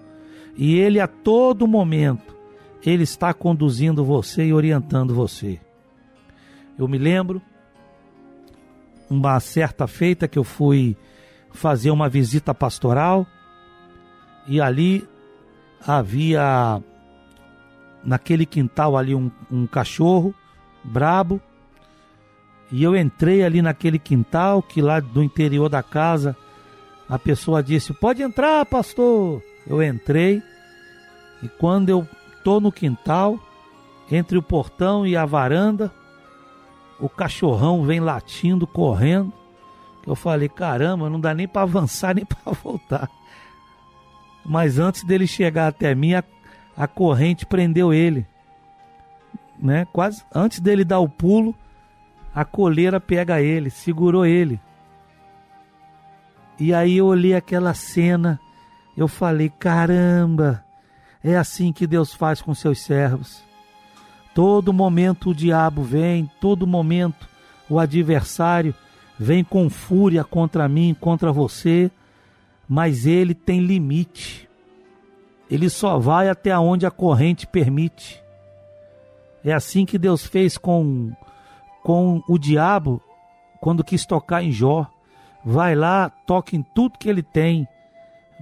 [0.56, 2.33] E ele a todo momento,
[2.90, 5.60] ele está conduzindo você e orientando você.
[6.78, 7.42] Eu me lembro
[9.10, 10.98] uma certa feita que eu fui
[11.52, 13.28] fazer uma visita pastoral
[14.48, 15.08] e ali
[15.86, 16.82] havia
[18.04, 20.34] naquele quintal ali um, um cachorro
[20.84, 21.40] brabo
[22.72, 26.36] e eu entrei ali naquele quintal que lá do interior da casa
[27.08, 29.42] a pessoa disse: "Pode entrar, pastor".
[29.68, 30.42] Eu entrei
[31.42, 32.08] e quando eu
[32.44, 33.40] tô no quintal,
[34.12, 35.92] entre o portão e a varanda,
[37.00, 39.34] o cachorrão vem latindo, correndo.
[40.06, 43.10] Eu falei: "Caramba, não dá nem para avançar nem para voltar".
[44.46, 46.24] Mas antes dele chegar até mim, a,
[46.76, 48.28] a corrente prendeu ele.
[49.58, 49.88] Né?
[49.94, 51.56] Quase antes dele dar o pulo,
[52.36, 54.60] a coleira pega ele, segurou ele.
[56.60, 58.40] E aí eu olhei aquela cena,
[58.98, 60.64] eu falei: caramba,
[61.24, 63.44] é assim que Deus faz com seus servos.
[64.34, 67.28] Todo momento o diabo vem, todo momento
[67.70, 68.74] o adversário
[69.18, 71.90] vem com fúria contra mim, contra você,
[72.68, 74.50] mas ele tem limite.
[75.50, 78.22] Ele só vai até onde a corrente permite.
[79.44, 81.12] É assim que Deus fez com,
[81.84, 83.02] com o diabo
[83.62, 84.90] quando quis tocar em Jó
[85.44, 87.68] vai lá, toca em tudo que ele tem,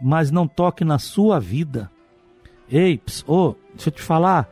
[0.02, 1.89] mas não toque na sua vida.
[2.71, 4.49] Ei, oh, deixa eu te falar.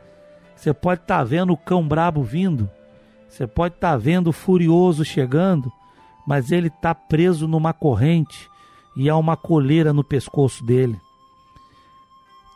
[0.55, 2.69] Você pode estar tá vendo o cão brabo vindo.
[3.29, 5.71] Você pode estar tá vendo o furioso chegando,
[6.27, 8.49] mas ele está preso numa corrente
[8.97, 10.99] e há uma coleira no pescoço dele.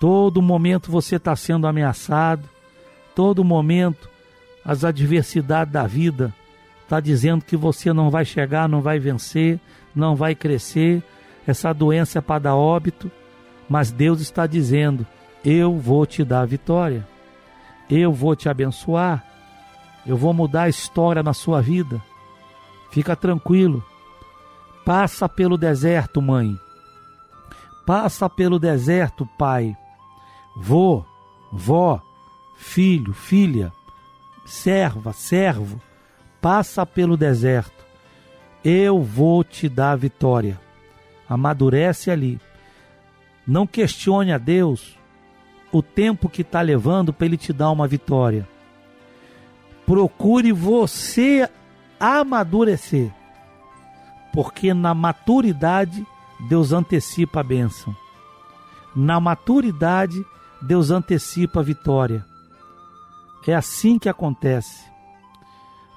[0.01, 2.49] Todo momento você está sendo ameaçado,
[3.15, 4.09] todo momento
[4.65, 6.33] as adversidades da vida
[6.83, 9.59] está dizendo que você não vai chegar, não vai vencer,
[9.95, 11.01] não vai crescer,
[11.47, 13.09] essa doença é para dar óbito,
[13.69, 15.07] mas Deus está dizendo:
[15.43, 17.07] eu vou te dar a vitória,
[17.89, 19.23] eu vou te abençoar,
[20.05, 22.01] eu vou mudar a história na sua vida.
[22.91, 23.83] Fica tranquilo.
[24.85, 26.57] Passa pelo deserto, mãe.
[27.85, 29.75] Passa pelo deserto, pai.
[30.55, 31.03] Vô,
[31.51, 32.01] vó,
[32.57, 33.71] filho, filha,
[34.45, 35.81] serva, servo.
[36.41, 37.83] Passa pelo deserto.
[38.63, 40.59] Eu vou te dar a vitória.
[41.27, 42.39] Amadurece ali.
[43.47, 44.97] Não questione a Deus
[45.73, 48.47] o tempo que está levando para Ele te dar uma vitória.
[49.87, 51.49] Procure você
[51.99, 53.11] amadurecer,
[54.31, 56.05] porque na maturidade
[56.47, 57.93] Deus antecipa a bênção.
[58.95, 60.23] Na maturidade
[60.61, 62.23] Deus antecipa a vitória.
[63.47, 64.85] É assim que acontece.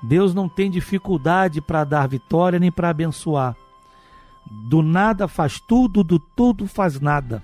[0.03, 3.55] Deus não tem dificuldade para dar vitória nem para abençoar.
[4.69, 7.43] Do nada faz tudo, do tudo faz nada.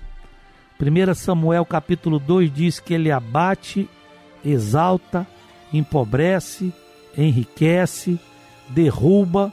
[0.79, 3.89] 1 Samuel capítulo 2 diz que ele abate,
[4.43, 5.27] exalta,
[5.71, 6.73] empobrece,
[7.17, 8.19] enriquece,
[8.69, 9.51] derruba,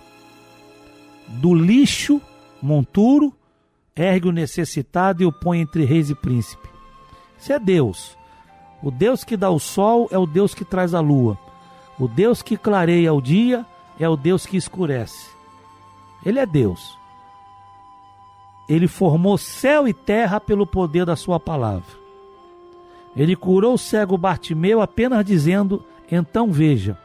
[1.29, 2.21] do lixo,
[2.61, 3.33] monturo,
[3.95, 6.69] ergue o necessitado e o põe entre reis e príncipe.
[7.39, 8.17] Isso é Deus.
[8.83, 11.39] O Deus que dá o sol é o Deus que traz a lua.
[11.99, 13.65] O Deus que clareia o dia
[13.99, 15.31] é o Deus que escurece.
[16.25, 16.99] Ele é Deus.
[18.71, 21.99] Ele formou céu e terra pelo poder da sua palavra.
[23.17, 26.97] Ele curou o cego Bartimeu apenas dizendo: "Então veja".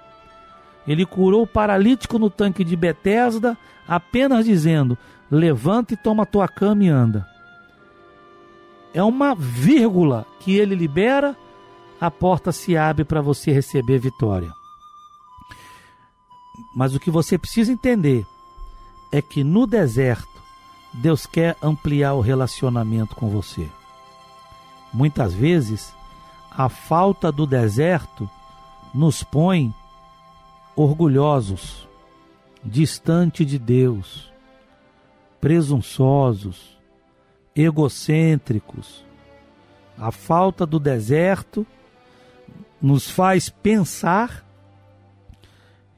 [0.88, 3.58] Ele curou o paralítico no tanque de Betesda
[3.88, 4.96] apenas dizendo:
[5.30, 7.26] "Levanta e toma tua cama e anda".
[8.94, 11.36] É uma vírgula que ele libera,
[12.00, 14.52] a porta se abre para você receber vitória.
[16.76, 18.24] Mas o que você precisa entender
[19.12, 20.35] é que no deserto
[20.98, 23.68] Deus quer ampliar o relacionamento com você.
[24.94, 25.94] Muitas vezes,
[26.50, 28.30] a falta do deserto
[28.94, 29.74] nos põe
[30.74, 31.86] orgulhosos,
[32.64, 34.32] distante de Deus,
[35.42, 36.78] presunçosos,
[37.54, 39.04] egocêntricos.
[39.98, 41.68] A falta do deserto
[42.82, 44.46] nos faz pensar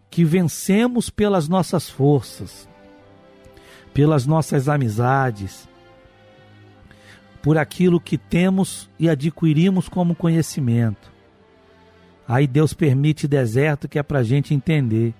[0.09, 2.66] que vencemos pelas nossas forças,
[3.97, 5.67] pelas nossas amizades,
[7.41, 11.11] por aquilo que temos e adquirimos como conhecimento.
[12.27, 15.15] Aí Deus permite deserto que é para a gente entender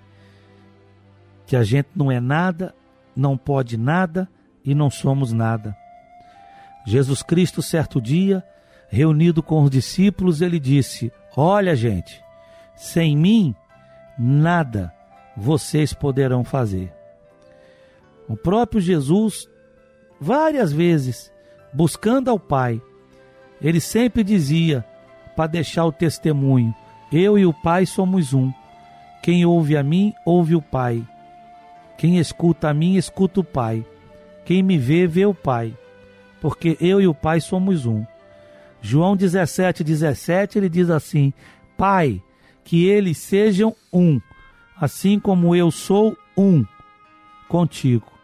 [1.47, 2.75] que a gente não é nada,
[3.15, 4.29] não pode nada
[4.63, 5.75] e não somos nada.
[6.85, 8.43] Jesus Cristo, certo dia,
[8.89, 12.23] reunido com os discípulos, ele disse: Olha, gente,
[12.75, 13.55] sem mim,
[14.19, 14.93] nada
[15.35, 16.96] vocês poderão fazer.
[18.27, 19.49] O próprio Jesus,
[20.19, 21.31] várias vezes,
[21.73, 22.81] buscando ao Pai,
[23.61, 24.85] ele sempre dizia
[25.35, 26.73] para deixar o testemunho:
[27.11, 28.51] Eu e o Pai somos um.
[29.21, 31.03] Quem ouve a mim, ouve o Pai.
[31.97, 33.85] Quem escuta a mim, escuta o Pai.
[34.45, 35.73] Quem me vê, vê o Pai.
[36.39, 38.05] Porque eu e o Pai somos um.
[38.81, 41.33] João 17, 17, ele diz assim:
[41.77, 42.21] Pai,
[42.63, 44.19] que eles sejam um,
[44.79, 46.65] assim como eu sou um
[47.47, 48.16] contigo.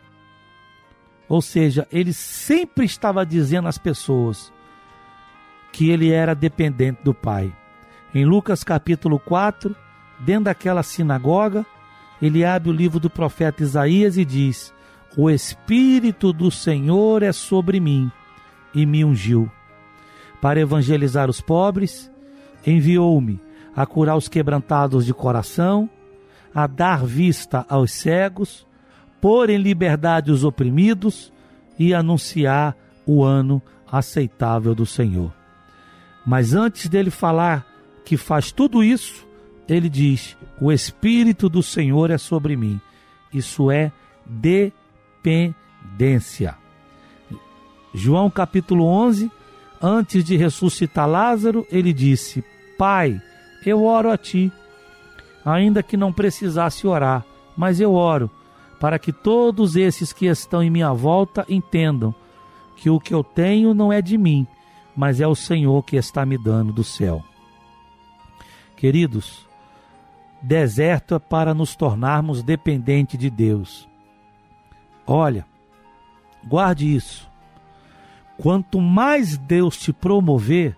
[1.34, 4.54] Ou seja, ele sempre estava dizendo às pessoas
[5.72, 7.52] que ele era dependente do Pai.
[8.14, 9.76] Em Lucas capítulo 4,
[10.20, 11.66] dentro daquela sinagoga,
[12.22, 14.72] ele abre o livro do profeta Isaías e diz:
[15.18, 18.12] O Espírito do Senhor é sobre mim
[18.72, 19.52] e me ungiu
[20.40, 22.12] para evangelizar os pobres,
[22.64, 23.42] enviou-me
[23.76, 25.90] a curar os quebrantados de coração,
[26.54, 28.68] a dar vista aos cegos,
[29.24, 31.32] pôr em liberdade os oprimidos
[31.80, 35.32] e anunciar o ano aceitável do Senhor.
[36.26, 37.66] Mas antes dele falar
[38.04, 39.26] que faz tudo isso,
[39.66, 42.82] ele diz: O Espírito do Senhor é sobre mim.
[43.34, 43.94] Isso é
[44.26, 45.56] dependência.
[47.94, 49.32] João capítulo 11,
[49.82, 52.44] antes de ressuscitar Lázaro, ele disse:
[52.78, 53.22] Pai,
[53.66, 54.52] eu oro a ti,
[55.46, 58.30] ainda que não precisasse orar, mas eu oro
[58.84, 62.14] para que todos esses que estão em minha volta entendam
[62.76, 64.46] que o que eu tenho não é de mim,
[64.94, 67.24] mas é o Senhor que está me dando do céu.
[68.76, 69.48] Queridos,
[70.42, 73.88] deserto é para nos tornarmos dependentes de Deus.
[75.08, 75.46] Olha,
[76.46, 77.32] guarde isso.
[78.38, 80.76] Quanto mais Deus te promover,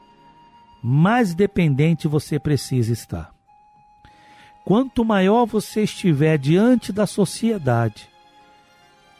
[0.80, 3.34] mais dependente você precisa estar.
[4.66, 8.09] Quanto maior você estiver diante da sociedade,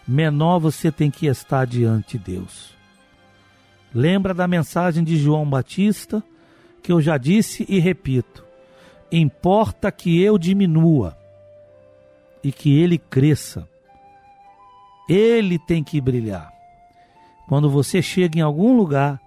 [0.08, 2.74] menor você tem que estar diante de Deus.
[3.93, 6.24] Lembra da mensagem de João Batista,
[6.82, 8.43] que eu já disse e repito:
[9.12, 11.16] importa que eu diminua
[12.43, 13.70] e que ele cresça.
[15.08, 16.52] Ele tem que brilhar.
[17.48, 19.22] Quando você chega em algum lugar,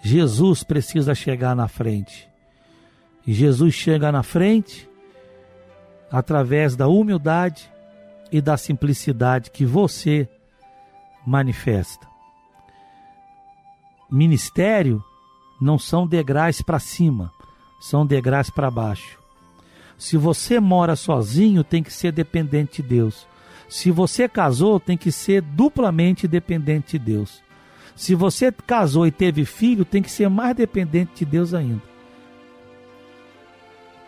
[0.00, 2.26] Jesus precisa chegar na frente.
[3.26, 4.89] E Jesus chega na frente
[6.10, 7.70] através da humildade
[8.32, 10.28] e da simplicidade que você
[11.26, 12.06] manifesta.
[14.10, 15.02] Ministério
[15.60, 17.30] não são degraus para cima,
[17.80, 19.18] são degraus para baixo.
[19.96, 23.26] Se você mora sozinho, tem que ser dependente de Deus.
[23.68, 27.42] Se você casou, tem que ser duplamente dependente de Deus.
[27.94, 31.82] Se você casou e teve filho, tem que ser mais dependente de Deus ainda.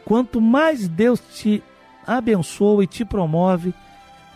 [0.04, 1.62] Quanto mais Deus te
[2.06, 3.74] abençoa e te promove,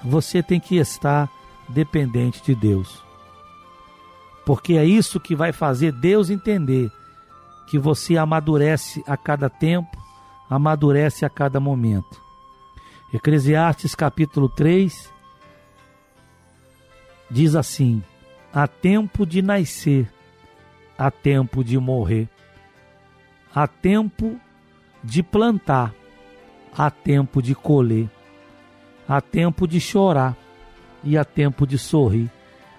[0.03, 1.31] você tem que estar
[1.69, 3.03] dependente de Deus.
[4.45, 6.91] Porque é isso que vai fazer Deus entender
[7.67, 9.99] que você amadurece a cada tempo,
[10.49, 12.23] amadurece a cada momento.
[13.13, 15.13] Eclesiastes capítulo 3
[17.31, 18.03] diz assim:
[18.53, 20.09] Há tempo de nascer,
[20.97, 22.29] há tempo de morrer,
[23.55, 24.39] há tempo
[25.03, 25.93] de plantar,
[26.77, 28.09] há tempo de colher,
[29.09, 30.37] há tempo de chorar
[31.03, 32.31] e há tempo de sorrir.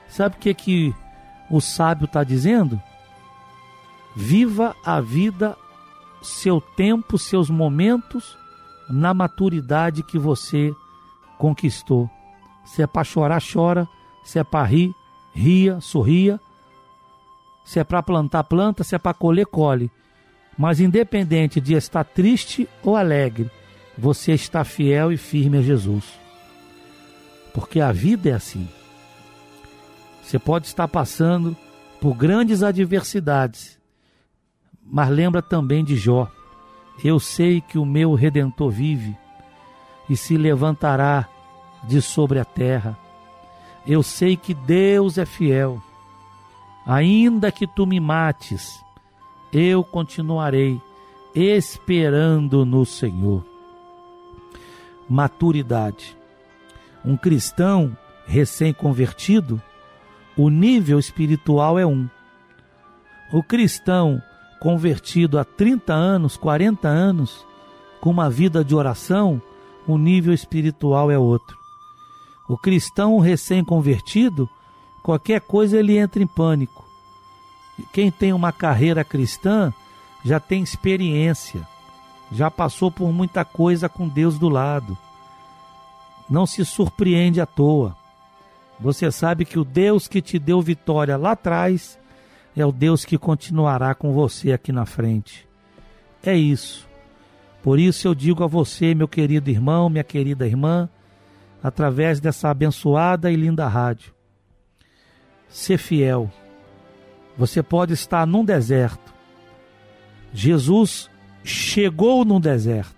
[0.07, 0.95] Sabe o que, que
[1.49, 2.81] o sábio está dizendo?
[4.15, 5.57] Viva a vida,
[6.21, 8.37] seu tempo, seus momentos,
[8.89, 10.73] na maturidade que você
[11.37, 12.09] conquistou.
[12.65, 13.87] Se é para chorar, chora.
[14.23, 14.93] Se é para rir,
[15.33, 16.39] ria, sorria.
[17.63, 18.83] Se é para plantar, planta.
[18.83, 19.91] Se é para colher, colhe.
[20.57, 23.49] Mas independente de estar triste ou alegre,
[23.97, 26.05] você está fiel e firme a Jesus.
[27.53, 28.67] Porque a vida é assim.
[30.21, 31.55] Você pode estar passando
[31.99, 33.79] por grandes adversidades,
[34.83, 36.29] mas lembra também de Jó.
[37.03, 39.17] Eu sei que o meu redentor vive
[40.09, 41.27] e se levantará
[41.87, 42.97] de sobre a terra
[43.87, 45.81] eu sei que Deus é fiel.
[46.85, 48.83] Ainda que tu me mates,
[49.53, 50.81] eu continuarei
[51.33, 53.45] esperando no Senhor.
[55.09, 56.17] Maturidade.
[57.03, 59.61] Um cristão recém-convertido,
[60.35, 62.09] o nível espiritual é um.
[63.31, 64.21] O cristão
[64.59, 67.45] convertido há 30 anos, 40 anos,
[68.01, 69.41] com uma vida de oração,
[69.87, 71.57] o nível espiritual é outro.
[72.47, 74.49] O cristão recém-convertido,
[75.03, 76.85] qualquer coisa ele entra em pânico.
[77.93, 79.73] Quem tem uma carreira cristã
[80.23, 81.67] já tem experiência,
[82.31, 84.97] já passou por muita coisa com Deus do lado.
[86.29, 87.95] Não se surpreende à toa.
[88.79, 91.97] Você sabe que o Deus que te deu vitória lá atrás
[92.55, 95.47] é o Deus que continuará com você aqui na frente.
[96.23, 96.87] É isso.
[97.63, 100.89] Por isso eu digo a você, meu querido irmão, minha querida irmã,
[101.63, 104.13] através dessa abençoada e linda rádio.
[105.49, 106.29] Ser fiel.
[107.37, 109.13] Você pode estar num deserto.
[110.33, 111.09] Jesus
[111.47, 112.95] chegou num deserto.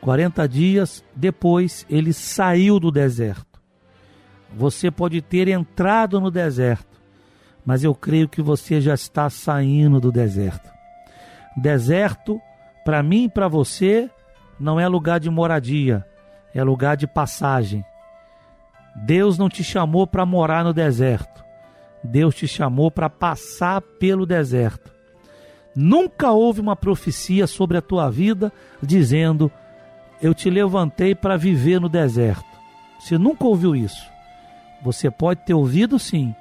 [0.00, 3.60] 40 dias depois, ele saiu do deserto.
[4.56, 7.00] Você pode ter entrado no deserto,
[7.64, 10.70] mas eu creio que você já está saindo do deserto.
[11.56, 12.40] Deserto,
[12.84, 14.10] para mim e para você,
[14.58, 16.04] não é lugar de moradia,
[16.54, 17.84] é lugar de passagem.
[18.96, 21.44] Deus não te chamou para morar no deserto.
[22.02, 24.99] Deus te chamou para passar pelo deserto.
[25.74, 28.52] Nunca houve uma profecia sobre a tua vida
[28.82, 29.50] dizendo:
[30.20, 32.44] Eu te levantei para viver no deserto.
[32.98, 34.10] Você nunca ouviu isso.
[34.82, 36.34] Você pode ter ouvido sim.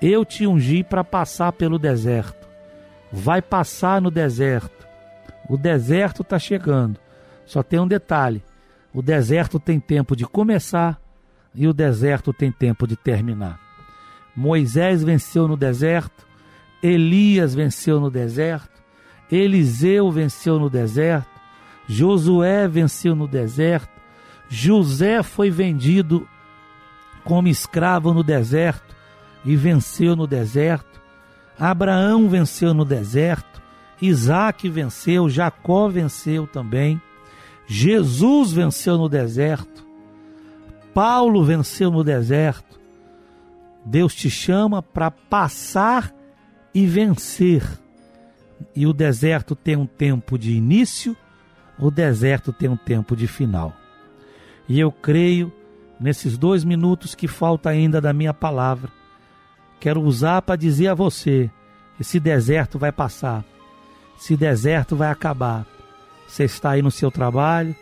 [0.00, 2.46] Eu te ungi para passar pelo deserto.
[3.10, 4.86] Vai passar no deserto.
[5.48, 7.00] O deserto está chegando.
[7.46, 8.44] Só tem um detalhe:
[8.92, 11.00] o deserto tem tempo de começar
[11.54, 13.58] e o deserto tem tempo de terminar.
[14.36, 16.27] Moisés venceu no deserto,
[16.82, 18.82] Elias venceu no deserto,
[19.30, 21.28] Eliseu venceu no deserto,
[21.86, 23.90] Josué venceu no deserto,
[24.48, 26.26] José foi vendido
[27.24, 28.96] como escravo no deserto
[29.44, 31.00] e venceu no deserto.
[31.58, 33.60] Abraão venceu no deserto.
[34.00, 37.00] Isaac venceu, Jacó venceu também.
[37.66, 39.86] Jesus venceu no deserto.
[40.94, 42.80] Paulo venceu no deserto.
[43.84, 46.12] Deus te chama para passar
[46.74, 47.62] e vencer.
[48.74, 51.16] E o deserto tem um tempo de início,
[51.78, 53.74] o deserto tem um tempo de final.
[54.68, 55.52] E eu creio,
[55.98, 58.90] nesses dois minutos que falta ainda da minha palavra,
[59.80, 61.50] quero usar para dizer a você:
[61.98, 63.44] esse deserto vai passar,
[64.18, 65.66] esse deserto vai acabar.
[66.26, 67.74] Você está aí no seu trabalho,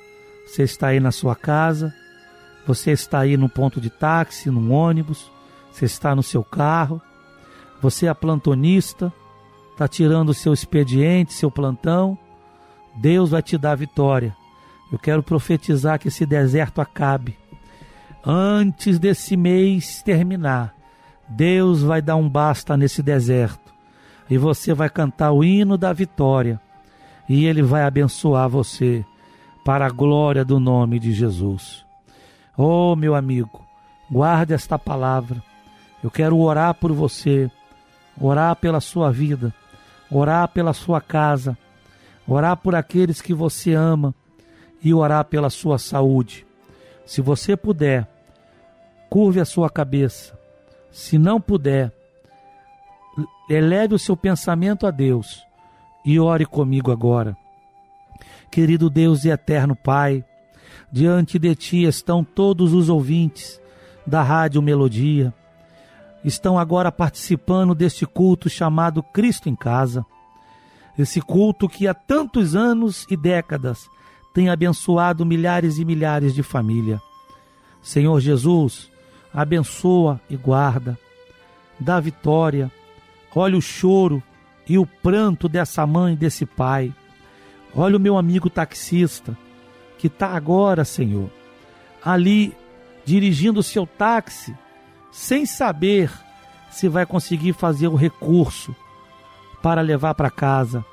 [0.46, 1.92] você está aí na sua casa,
[2.66, 5.30] você está aí no ponto de táxi, no ônibus,
[5.72, 7.02] você está no seu carro,
[7.80, 9.12] você é plantonista,
[9.72, 12.18] está tirando o seu expediente, seu plantão.
[12.94, 14.34] Deus vai te dar vitória.
[14.90, 17.36] Eu quero profetizar que esse deserto acabe.
[18.24, 20.74] Antes desse mês terminar,
[21.28, 23.74] Deus vai dar um basta nesse deserto.
[24.28, 26.60] E você vai cantar o hino da vitória.
[27.28, 29.04] E Ele vai abençoar você
[29.64, 31.84] para a glória do nome de Jesus.
[32.56, 33.64] Oh, meu amigo,
[34.10, 35.42] guarde esta palavra.
[36.02, 37.50] Eu quero orar por você,
[38.20, 39.52] orar pela sua vida,
[40.10, 41.56] orar pela sua casa,
[42.26, 44.14] orar por aqueles que você ama
[44.82, 46.46] e orar pela sua saúde.
[47.04, 48.08] Se você puder,
[49.08, 50.36] curve a sua cabeça.
[50.90, 51.92] Se não puder,
[53.48, 55.44] eleve o seu pensamento a Deus
[56.04, 57.36] e ore comigo agora.
[58.50, 60.24] Querido Deus e eterno Pai,
[60.90, 63.60] diante de Ti estão todos os ouvintes
[64.06, 65.34] da Rádio Melodia.
[66.26, 70.04] Estão agora participando deste culto chamado Cristo em Casa.
[70.98, 73.88] Esse culto que há tantos anos e décadas
[74.34, 77.00] tem abençoado milhares e milhares de famílias.
[77.80, 78.90] Senhor Jesus,
[79.32, 80.98] abençoa e guarda,
[81.78, 82.72] dá vitória.
[83.32, 84.20] Olha o choro
[84.68, 86.92] e o pranto dessa mãe e desse pai.
[87.72, 89.38] Olha o meu amigo taxista,
[89.96, 91.30] que está agora, Senhor,
[92.02, 92.52] ali
[93.04, 94.56] dirigindo o seu táxi,
[95.16, 96.12] sem saber
[96.70, 98.76] se vai conseguir fazer o recurso
[99.62, 100.84] para levar para casa.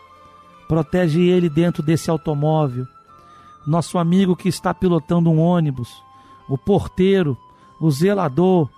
[0.65, 2.87] Protege ele dentro desse automóvel
[3.67, 6.01] nosso amigo que está pilotando um ônibus,
[6.47, 7.37] o porteiro,
[7.81, 8.69] o zelador,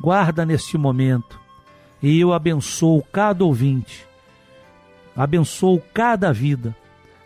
[0.00, 1.38] guarda neste momento.
[2.00, 4.06] E eu abençoo cada ouvinte,
[5.16, 6.76] abençoo cada vida,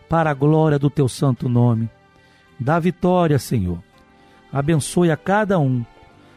[0.09, 1.91] para a glória do teu santo nome.
[2.59, 3.79] Dá vitória, Senhor.
[4.51, 5.85] Abençoe a cada um,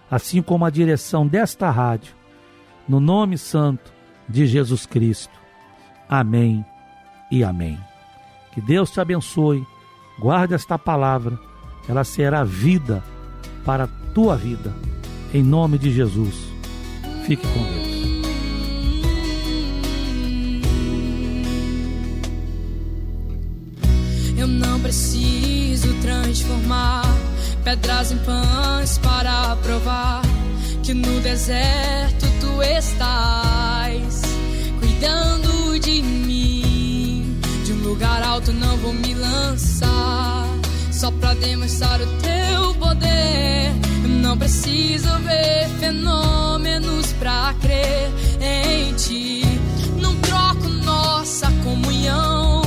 [0.09, 2.13] assim como a direção desta rádio,
[2.87, 3.91] no nome santo
[4.27, 5.33] de Jesus Cristo.
[6.09, 6.65] Amém
[7.31, 7.77] e amém.
[8.53, 9.65] Que Deus te abençoe
[10.19, 11.39] Guarde esta palavra,
[11.87, 13.03] ela será vida
[13.63, 14.73] para a tua vida.
[15.33, 16.35] Em nome de Jesus.
[17.25, 17.97] Fique com Deus.
[24.37, 27.03] Eu não preciso transformar
[27.67, 30.21] pedras em pães para provar
[30.81, 34.21] que no deserto tu estás
[34.79, 37.37] cuidando de mim.
[37.65, 40.47] De um lugar alto não vou me lançar
[40.93, 43.73] só pra demonstrar o teu poder.
[44.21, 48.09] Não preciso ver fenômenos pra crer
[48.39, 49.41] em ti.
[49.99, 52.61] Não troco nossa comunhão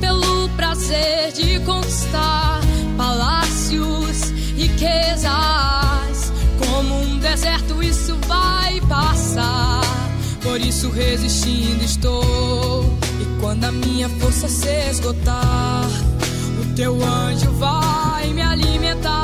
[0.00, 2.60] pelo prazer de conquistar
[2.96, 4.05] palácios,
[4.76, 6.32] riquezas.
[6.58, 9.80] Como um deserto, isso vai passar.
[10.42, 12.84] Por isso, resistindo estou.
[13.20, 15.86] E quando a minha força se esgotar,
[16.60, 19.14] o teu anjo vai me alimentar.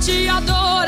[0.00, 0.81] Te adorar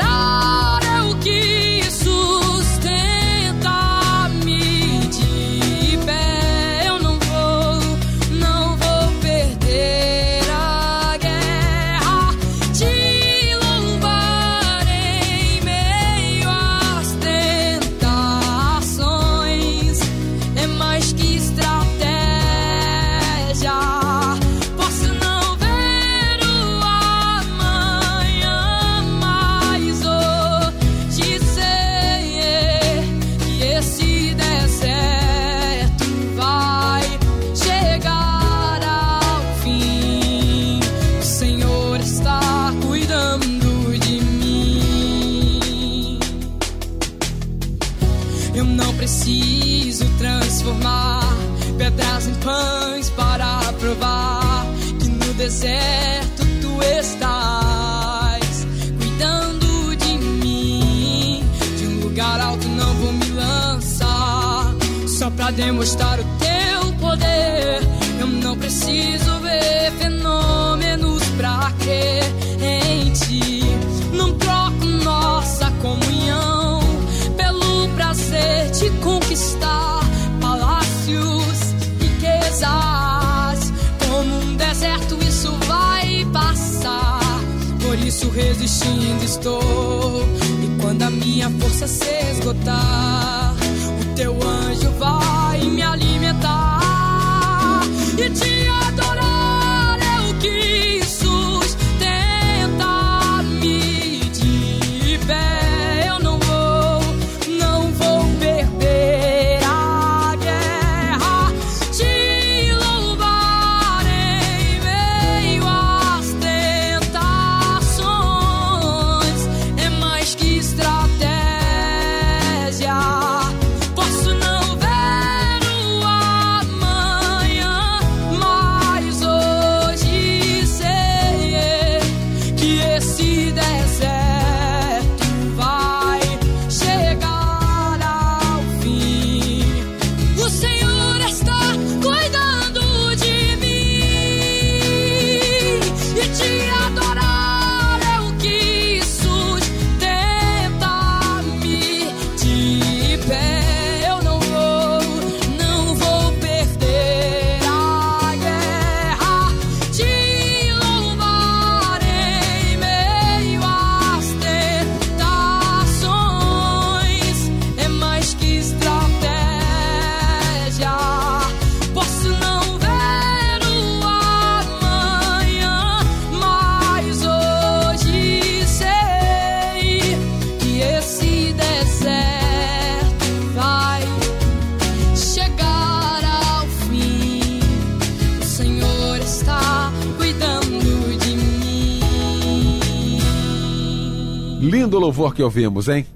[195.35, 196.07] que ouvimos, hein?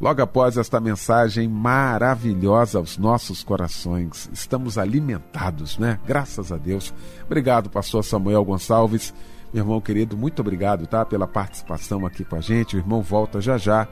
[0.00, 5.98] Logo após esta mensagem maravilhosa aos nossos corações, estamos alimentados, né?
[6.04, 6.92] Graças a Deus.
[7.24, 9.14] Obrigado, pastor Samuel Gonçalves.
[9.54, 11.04] Meu irmão querido, muito obrigado, tá?
[11.04, 12.76] Pela participação aqui com a gente.
[12.76, 13.88] O irmão volta já já,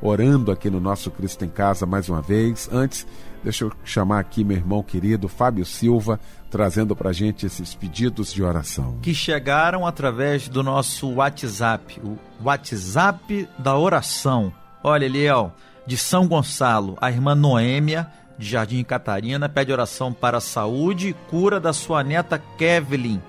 [0.00, 2.68] orando aqui no nosso Cristo em Casa mais uma vez.
[2.70, 3.06] Antes,
[3.42, 6.20] deixa eu chamar aqui meu irmão querido, Fábio Silva,
[6.50, 8.98] trazendo pra gente esses pedidos de oração.
[9.02, 14.52] que chegaram através do nosso WhatsApp, o WhatsApp da oração.
[14.82, 15.52] Olha, Eliel,
[15.86, 21.12] de São Gonçalo, a irmã Noêmia, de Jardim Catarina, pede oração para a saúde e
[21.12, 23.20] cura da sua neta Kevlin.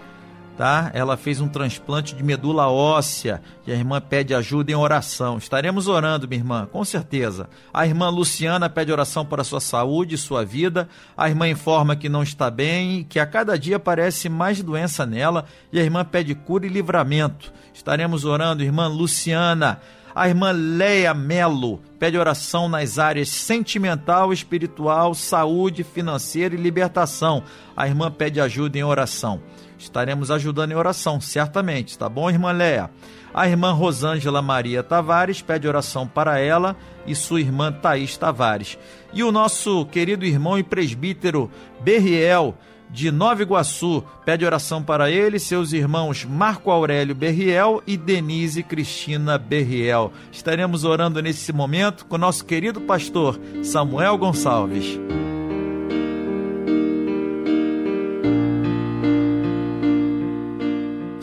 [0.60, 0.92] Tá?
[0.94, 5.38] Ela fez um transplante de medula óssea e a irmã pede ajuda em oração.
[5.38, 7.48] Estaremos orando, minha irmã, com certeza.
[7.74, 10.90] A irmã Luciana pede oração para sua saúde e sua vida.
[11.16, 15.06] A irmã informa que não está bem e que a cada dia aparece mais doença
[15.06, 17.54] nela e a irmã pede cura e livramento.
[17.74, 19.80] Estaremos orando, irmã Luciana.
[20.14, 27.44] A irmã Leia Melo pede oração nas áreas sentimental, espiritual, saúde, financeira e libertação.
[27.78, 29.42] A irmã pede ajuda em oração.
[29.80, 32.92] Estaremos ajudando em oração, certamente, tá bom, irmã Leia?
[33.34, 36.76] A irmã Rosângela Maria Tavares pede oração para ela
[37.08, 38.78] e sua irmã Thaís Tavares.
[39.14, 41.50] E o nosso querido irmão e presbítero
[41.80, 42.58] Berriel,
[42.90, 49.38] de Nova Iguaçu, pede oração para ele seus irmãos Marco Aurélio Berriel e Denise Cristina
[49.38, 50.12] Berriel.
[50.30, 55.00] Estaremos orando nesse momento com nosso querido pastor Samuel Gonçalves.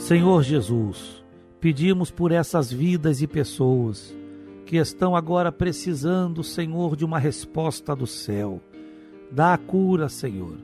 [0.07, 1.21] Senhor Jesus,
[1.61, 4.15] pedimos por essas vidas e pessoas
[4.65, 8.61] que estão agora precisando, Senhor, de uma resposta do céu.
[9.33, 10.59] Dá a cura, Senhor.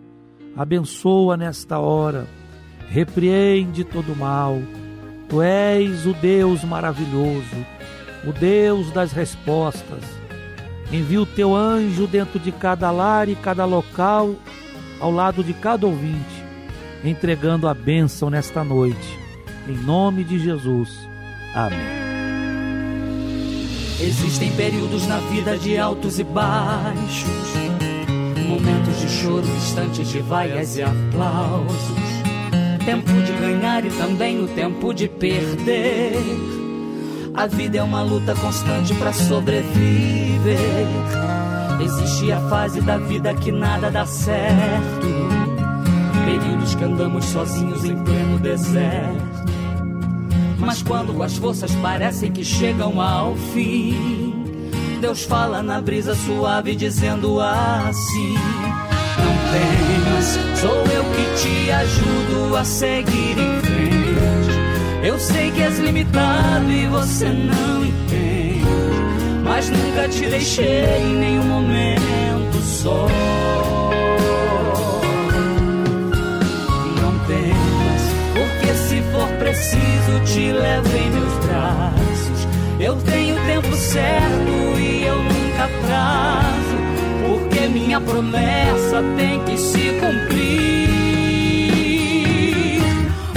[0.55, 2.29] Abençoa nesta hora.
[2.89, 4.63] Repreende todo mal.
[5.29, 7.67] Tu és o Deus maravilhoso,
[8.25, 10.05] o Deus das respostas.
[10.93, 14.37] Envia o teu anjo dentro de cada lar e cada local,
[15.01, 16.45] ao lado de cada ouvinte,
[17.03, 19.22] entregando a bênção nesta noite.
[19.69, 21.09] Em nome de Jesus.
[21.55, 22.03] Amém.
[24.01, 27.55] Existem períodos na vida de altos e baixos,
[28.49, 31.79] momentos de choro, instantes de vaias e aplausos,
[32.85, 36.17] tempo de ganhar e também o tempo de perder.
[37.33, 40.59] A vida é uma luta constante para sobreviver.
[41.81, 45.07] Existe a fase da vida que nada dá certo,
[46.25, 49.32] períodos que andamos sozinhos em pleno deserto.
[50.65, 54.33] Mas quando as forças parecem que chegam ao fim,
[55.01, 58.35] Deus fala na brisa suave, dizendo assim:
[59.19, 65.03] Não temas, sou eu que te ajudo a seguir em frente.
[65.03, 68.65] Eu sei que és limitado e você não entende,
[69.43, 73.09] mas nunca te deixei em nenhum momento só.
[79.63, 82.49] Preciso te levo em meus braços.
[82.81, 86.77] Eu tenho tempo certo e eu nunca atraso,
[87.25, 90.89] porque minha promessa tem que se cumprir.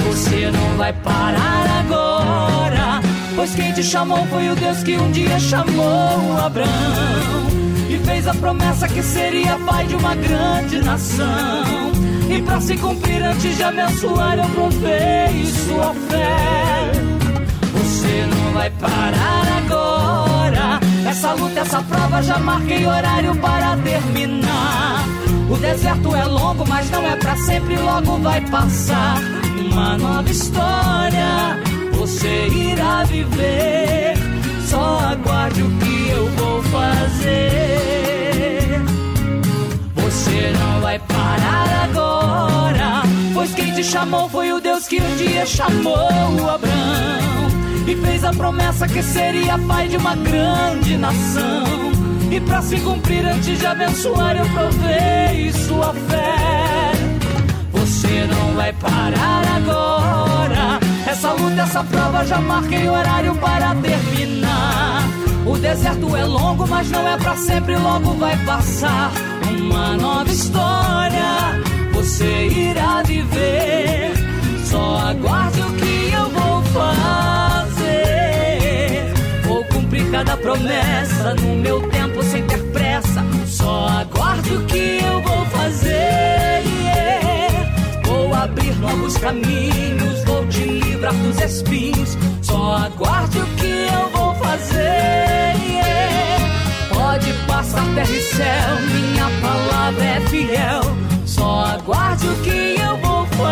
[0.07, 3.01] Você não vai parar agora,
[3.35, 7.45] pois quem te chamou foi o Deus que um dia chamou Abraão
[7.87, 11.84] e fez a promessa que seria pai de uma grande nação.
[12.35, 16.91] E para se cumprir antes de abençoar, eu provei sua fé.
[17.73, 20.79] Você não vai parar agora.
[21.09, 25.05] Essa luta, essa prova, já marquei horário para terminar.
[25.49, 29.17] O deserto é longo, mas não é para sempre, logo vai passar.
[29.71, 31.57] Uma nova história
[31.93, 34.13] você irá viver.
[34.67, 37.64] Só aguarde o que eu vou fazer.
[40.95, 47.47] Vai parar agora, pois quem te chamou foi o Deus que um dia chamou Abraão
[47.87, 51.91] e fez a promessa que seria pai de uma grande nação.
[52.31, 56.91] E para se cumprir antes de abençoar, eu provei sua fé.
[57.71, 60.79] Você não vai parar agora.
[61.07, 65.04] Essa luta, essa prova já marquei horário para terminar.
[65.55, 69.09] O deserto é longo, mas não é para sempre, logo vai passar.
[69.57, 71.23] Uma nova história
[71.93, 74.11] você irá viver.
[74.65, 78.03] Só aguarde o que eu vou fazer.
[79.45, 83.23] Vou cumprir cada promessa no meu tempo sem ter pressa.
[83.47, 86.54] Só aguarde o que eu vou fazer.
[88.45, 92.17] Abrir novos caminhos, vou te livrar dos espinhos.
[92.41, 95.53] Só aguarde o que eu vou fazer.
[96.93, 100.81] Pode passar terra e céu, minha palavra é fiel.
[101.25, 103.45] Só aguarde o que eu vou fazer.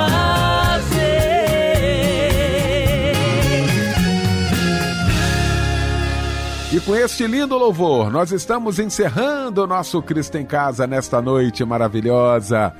[6.72, 11.64] E com este lindo louvor, nós estamos encerrando o nosso Cristo em Casa nesta noite
[11.66, 12.74] maravilhosa.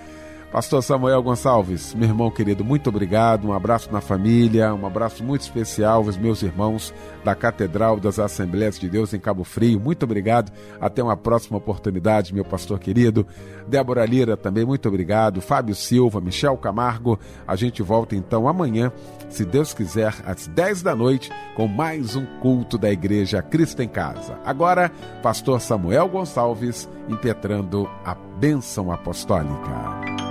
[0.54, 3.48] Pastor Samuel Gonçalves, meu irmão querido, muito obrigado.
[3.48, 6.94] Um abraço na família, um abraço muito especial aos meus irmãos
[7.24, 9.80] da Catedral das Assembleias de Deus em Cabo Frio.
[9.80, 10.52] Muito obrigado.
[10.80, 13.26] Até uma próxima oportunidade, meu pastor querido.
[13.68, 15.42] Débora Lira também, muito obrigado.
[15.42, 17.20] Fábio Silva, Michel Camargo.
[17.48, 18.92] A gente volta então amanhã,
[19.30, 23.90] se Deus quiser, às 10 da noite, com mais um culto da Igreja Cristo em
[23.90, 24.38] Casa.
[24.46, 24.92] Agora,
[25.24, 30.23] pastor Samuel Gonçalves impetrando a bênção apostólica.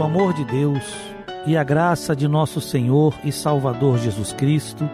[0.00, 0.82] O amor de Deus
[1.46, 4.88] e a graça de nosso Senhor e Salvador Jesus Cristo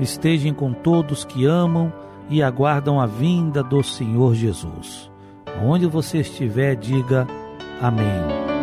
[0.00, 1.92] estejam com todos que amam
[2.30, 5.10] e aguardam a vinda do Senhor Jesus.
[5.62, 7.26] Onde você estiver, diga
[7.82, 8.57] amém.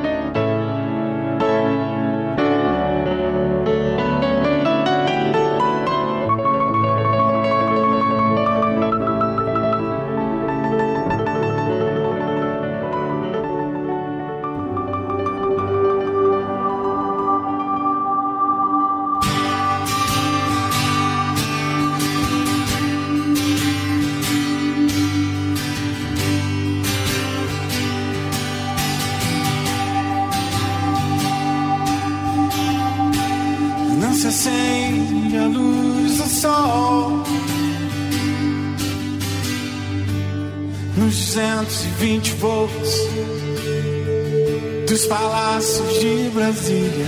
[45.55, 47.05] Palácios de Brasília.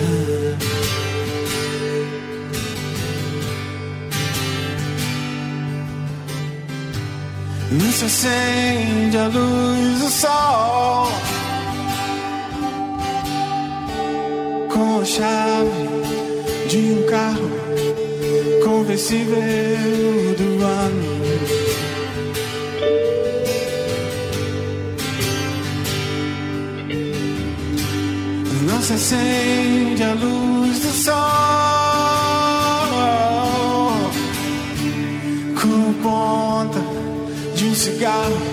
[7.69, 11.11] Não se acende a luz do sol.
[14.71, 17.51] Com a chave de um carro
[18.63, 19.43] conversível
[28.87, 31.13] se acende a luz do sol.
[35.61, 36.79] Com ponta
[37.53, 38.46] de um cigarro,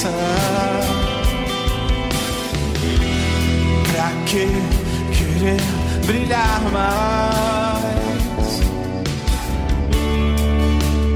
[0.00, 0.80] pensar.
[3.92, 4.46] Pra que
[5.12, 5.60] querer
[6.06, 8.60] brilhar mais?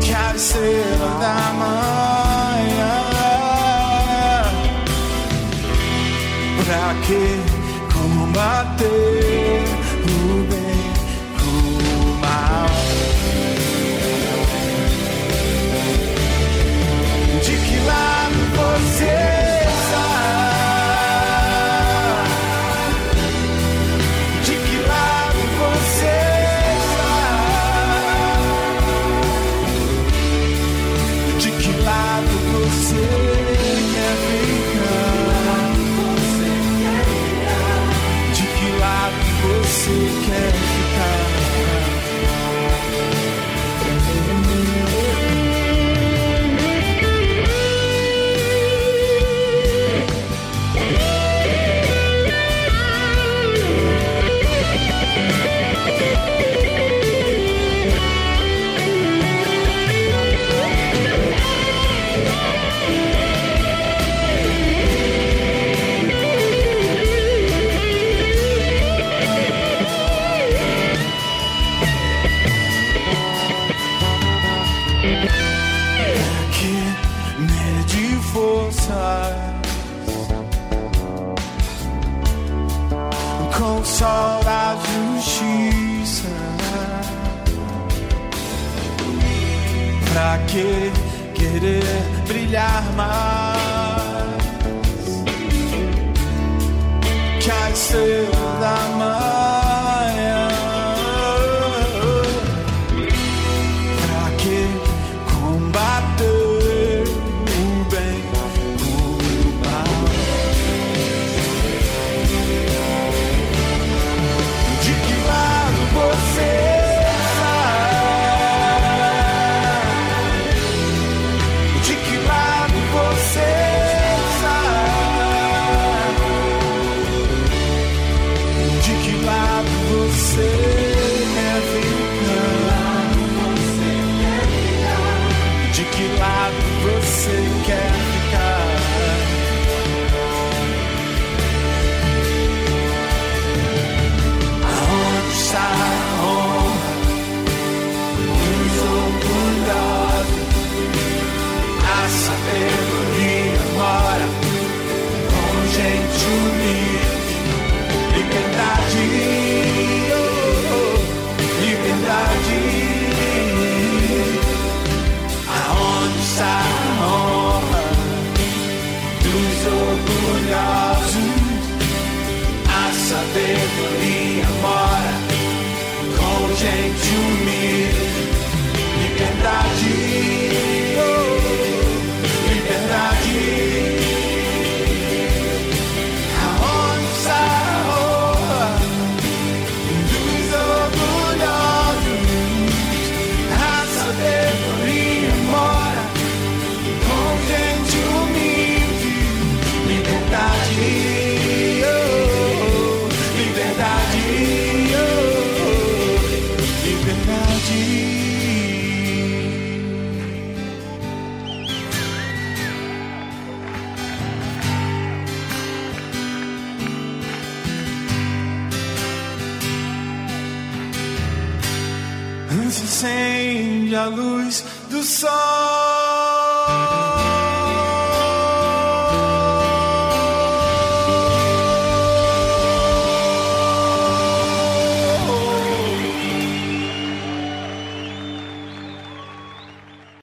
[0.01, 2.97] Que ser da manhã.
[6.65, 7.23] Pra que
[7.93, 9.64] combater?